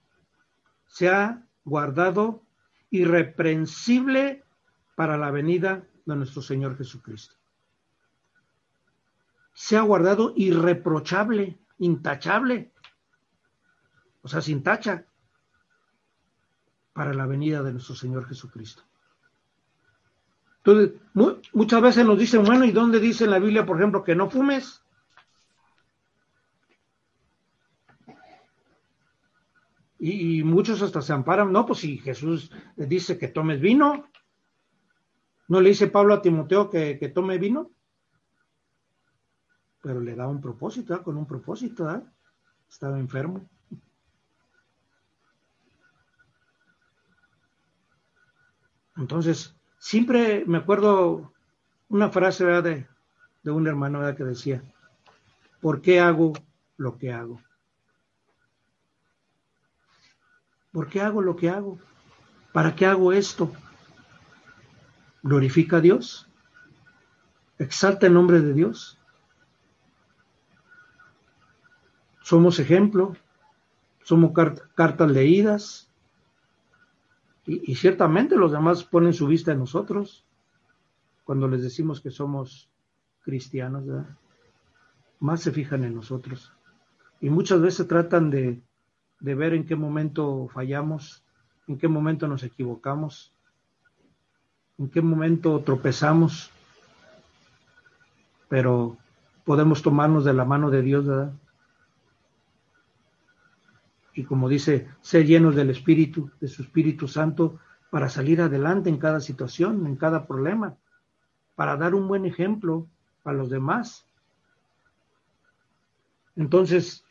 sea 0.88 1.46
guardado 1.64 2.44
irreprensible 2.90 4.44
para 4.96 5.18
la 5.18 5.32
venida 5.32 5.88
de 6.06 6.16
nuestro 6.16 6.42
Señor 6.42 6.78
Jesucristo. 6.78 7.36
Sea 9.54 9.82
guardado 9.82 10.34
irreprochable, 10.36 11.60
intachable, 11.80 12.72
o 14.22 14.28
sea, 14.28 14.42
sin 14.42 14.64
tacha, 14.64 15.06
para 16.94 17.14
la 17.14 17.26
venida 17.26 17.64
de 17.64 17.72
nuestro 17.72 17.96
Señor 17.96 18.28
Jesucristo. 18.28 18.84
Entonces, 20.58 21.00
muchas 21.54 21.82
veces 21.82 22.06
nos 22.06 22.20
dicen, 22.20 22.44
bueno, 22.44 22.66
¿y 22.66 22.72
dónde 22.72 23.00
dice 23.00 23.24
en 23.24 23.32
la 23.32 23.40
Biblia, 23.40 23.66
por 23.66 23.78
ejemplo, 23.78 24.04
que 24.04 24.16
no 24.16 24.30
fumes? 24.30 24.84
Y, 30.04 30.42
muchos 30.44 30.82
hasta 30.82 31.00
se 31.00 31.14
amparan, 31.14 31.52
no, 31.52 31.64
pues 31.64 31.82
si 31.82 32.00
Jesús 32.00 32.52
le 32.76 32.88
dice 32.88 33.20
que 33.20 33.28
tomes 33.28 33.62
vino, 33.62 34.10
¿no 35.48 35.62
le 35.62 35.70
dice 35.70 35.90
Pablo 35.90 36.16
a 36.16 36.24
Timoteo 36.24 36.72
que, 36.72 37.12
tome 37.14 37.38
vino? 37.38 37.70
Pero 39.84 40.02
le 40.02 40.16
da 40.16 40.28
un 40.28 40.42
propósito, 40.42 40.96
¿eh? 40.96 41.04
con 41.04 41.18
un 41.18 41.28
propósito, 41.28 41.88
¿eh? 41.94 42.02
estaba 42.68 42.98
enfermo. 42.98 43.48
Entonces, 48.98 49.56
siempre 49.78 50.46
me 50.48 50.58
acuerdo 50.58 51.32
una 51.90 52.10
frase 52.10 52.44
De, 52.44 52.88
de 53.44 53.52
un 53.52 53.68
hermano 53.68 54.16
que 54.16 54.24
decía, 54.24 54.64
¿por 55.62 55.80
qué 55.80 56.00
hago 56.00 56.34
lo 56.78 56.98
que 56.98 57.14
hago? 57.14 57.40
¿Por 60.72 60.88
qué 60.88 61.02
hago 61.02 61.22
lo 61.22 61.36
que 61.36 61.50
hago? 61.50 61.78
¿Para 62.54 62.76
qué 62.76 62.86
hago 62.86 63.12
esto? 63.12 63.52
¿Glorifica 65.24 65.78
a 65.78 65.82
Dios? 65.82 66.28
¿Exalta 67.58 68.08
el 68.08 68.14
nombre 68.14 68.42
de 68.42 68.54
Dios? 68.54 68.98
Somos 72.22 72.60
ejemplo, 72.60 73.16
somos 74.04 74.32
cartas 74.76 75.12
leídas 75.12 75.90
y, 77.46 77.76
ciertamente 77.76 78.36
los 78.36 78.52
demás 78.52 78.84
ponen 78.84 79.14
su 79.14 79.28
vista 79.28 79.52
en 79.52 79.60
nosotros 79.60 80.26
cuando 81.24 81.48
les 81.48 81.62
decimos 81.64 82.00
que 82.02 82.12
somos 82.12 82.70
cristianos, 83.22 83.84
Más 85.20 85.42
se 85.42 85.52
fijan 85.52 85.84
en 85.84 85.96
nosotros 85.96 86.54
y 87.20 87.30
muchas 87.30 87.62
veces 87.62 87.88
tratan 87.88 88.30
de 88.30 88.62
de 89.22 89.36
ver 89.36 89.54
en 89.54 89.66
qué 89.66 89.76
momento 89.76 90.50
fallamos, 90.54 91.24
en 91.68 91.78
qué 91.78 91.88
momento 91.88 92.28
nos 92.28 92.44
equivocamos, 92.44 93.32
en 94.78 94.90
qué 94.90 95.02
momento 95.02 95.62
tropezamos, 95.62 96.52
pero 98.50 98.98
podemos 99.46 99.82
tomarnos 99.82 100.26
de 100.26 100.34
la 100.34 100.44
mano 100.44 100.70
de 100.70 100.82
Dios, 100.82 101.06
¿verdad? 101.06 101.32
Y 104.14 104.24
como 104.24 104.50
dice, 104.50 104.90
ser 105.02 105.26
llenos 105.26 105.56
del 105.56 105.70
Espíritu, 105.70 106.32
de 106.42 106.48
su 106.48 106.64
Espíritu 106.64 107.08
Santo, 107.08 107.60
para 107.92 108.10
salir 108.10 108.42
adelante 108.42 108.90
en 108.90 108.98
cada 108.98 109.22
situación, 109.22 109.86
en 109.86 109.96
cada 109.96 110.26
problema, 110.26 110.76
para 111.56 111.78
dar 111.78 111.94
un 111.94 112.08
buen 112.08 112.26
ejemplo 112.26 112.88
a 113.24 113.34
los 113.34 113.50
demás. 113.50 114.06
Entonces, 116.36 117.06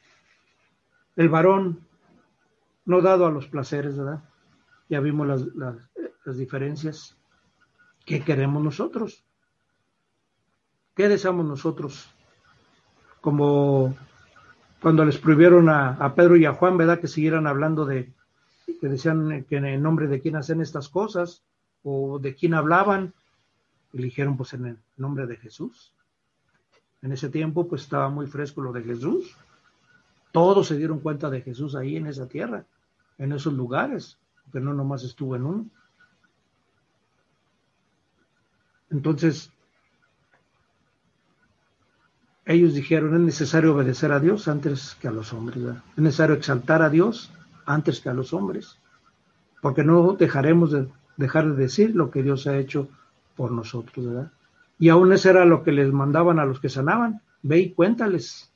el 1.17 1.29
varón 1.29 1.81
no 2.91 3.01
dado 3.01 3.25
a 3.25 3.31
los 3.31 3.47
placeres, 3.47 3.97
¿verdad? 3.97 4.25
Ya 4.89 4.99
vimos 4.99 5.27
las, 5.55 6.37
diferencias. 6.37 7.17
¿Qué 8.05 8.23
queremos 8.23 8.63
nosotros? 8.63 9.25
¿Qué 10.97 11.09
deseamos 11.09 11.47
nosotros? 11.47 12.13
Como 13.21 13.95
cuando 14.83 15.05
les 15.05 15.19
prohibieron 15.19 15.69
a, 15.69 16.15
Pedro 16.17 16.37
y 16.37 16.45
a 16.47 16.53
Juan, 16.53 16.77
¿verdad? 16.77 16.99
Que 16.99 17.07
siguieran 17.07 17.47
hablando 17.47 17.87
de, 17.87 18.13
que 18.81 18.89
decían 18.89 19.45
que 19.49 19.57
en 19.57 19.67
el 19.67 19.81
nombre 19.81 20.09
de 20.09 20.21
quién 20.21 20.35
hacen 20.35 20.61
estas 20.61 20.89
cosas, 20.89 21.45
o 21.85 22.19
de 22.19 22.35
quién 22.35 22.55
hablaban, 22.55 23.15
y 23.93 24.03
dijeron 24.03 24.37
pues 24.37 24.53
en 24.55 24.67
el 24.67 24.79
nombre 24.97 25.27
de 25.29 25.37
Jesús. 25.37 25.95
En 27.03 27.13
ese 27.13 27.29
tiempo 27.29 27.69
pues 27.69 27.83
estaba 27.83 28.09
muy 28.09 28.27
fresco 28.27 28.61
lo 28.61 28.73
de 28.73 28.83
Jesús. 28.83 29.37
Todos 30.33 30.67
se 30.67 30.77
dieron 30.77 30.99
cuenta 30.99 31.31
de 31.31 31.41
Jesús 31.41 31.77
ahí 31.77 31.97
en 31.97 32.09
esa 32.09 32.27
tierra 32.27 32.67
en 33.21 33.33
esos 33.33 33.53
lugares, 33.53 34.19
porque 34.45 34.61
no 34.61 34.73
nomás 34.75 35.05
estuvo 35.05 35.37
en 35.37 35.45
uno. 35.45 35.67
Entonces, 38.91 39.53
ellos 42.47 42.75
dijeron, 42.75 43.15
es 43.15 43.21
necesario 43.21 43.75
obedecer 43.75 44.11
a 44.11 44.19
Dios 44.19 44.49
antes 44.49 44.97
que 45.01 45.07
a 45.07 45.13
los 45.13 45.33
hombres, 45.33 45.59
es 45.59 46.03
necesario 46.03 46.35
exaltar 46.35 46.83
a 46.83 46.89
Dios 46.89 47.31
antes 47.67 48.01
que 48.01 48.09
a 48.09 48.15
los 48.15 48.33
hombres, 48.33 48.79
porque 49.61 49.85
no 49.85 50.15
dejaremos 50.15 50.73
de 50.73 50.89
dejar 51.19 51.47
de 51.47 51.55
decir 51.55 51.95
lo 51.95 52.11
que 52.11 52.23
Dios 52.23 52.47
ha 52.47 52.57
hecho 52.57 52.89
por 53.37 53.53
nosotros, 53.53 54.07
¿verdad? 54.07 54.33
Y 54.79 54.89
aún 54.89 55.13
eso 55.13 55.29
era 55.29 55.45
lo 55.45 55.63
que 55.63 55.73
les 55.73 55.93
mandaban 55.93 56.39
a 56.39 56.47
los 56.47 56.59
que 56.59 56.71
sanaban, 56.71 57.21
ve 57.43 57.59
y 57.59 57.73
cuéntales 57.75 58.51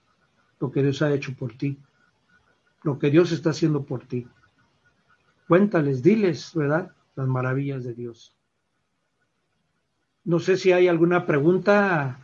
lo 0.59 0.73
que 0.73 0.83
Dios 0.83 1.03
ha 1.03 1.13
hecho 1.13 1.35
por 1.35 1.53
ti, 1.53 1.79
lo 2.83 2.99
que 2.99 3.11
Dios 3.11 3.31
está 3.31 3.51
haciendo 3.51 3.83
por 3.83 4.07
ti. 4.07 4.27
Cuéntales, 5.49 6.03
diles, 6.03 6.53
¿verdad? 6.55 6.91
Las 7.17 7.29
maravillas 7.29 7.85
de 7.85 7.95
Dios. 7.95 8.35
No 10.25 10.39
sé 10.39 10.57
si 10.57 10.73
hay 10.73 10.89
alguna 10.89 11.27
pregunta 11.27 12.19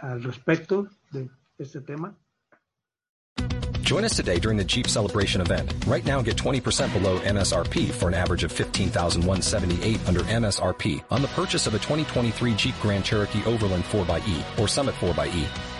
al 0.00 0.22
respecto 0.22 0.88
de 1.10 1.28
este 1.58 1.80
tema. 1.80 2.14
Join 3.90 4.04
us 4.04 4.14
today 4.14 4.38
during 4.38 4.56
the 4.56 4.64
Jeep 4.64 4.86
Celebration 4.86 5.40
event. 5.40 5.74
Right 5.86 6.06
now, 6.06 6.22
get 6.22 6.36
20% 6.36 6.92
below 6.92 7.18
MSRP 7.18 7.90
for 7.90 8.06
an 8.06 8.14
average 8.14 8.44
of 8.44 8.52
15178 8.52 9.98
under 10.06 10.20
MSRP 10.20 11.02
on 11.10 11.22
the 11.22 11.28
purchase 11.28 11.66
of 11.66 11.74
a 11.74 11.78
2023 11.78 12.54
Jeep 12.54 12.74
Grand 12.80 13.04
Cherokee 13.04 13.44
Overland 13.44 13.82
4xE 13.84 14.60
or 14.60 14.68
Summit 14.68 14.94
4xE. 14.94 15.79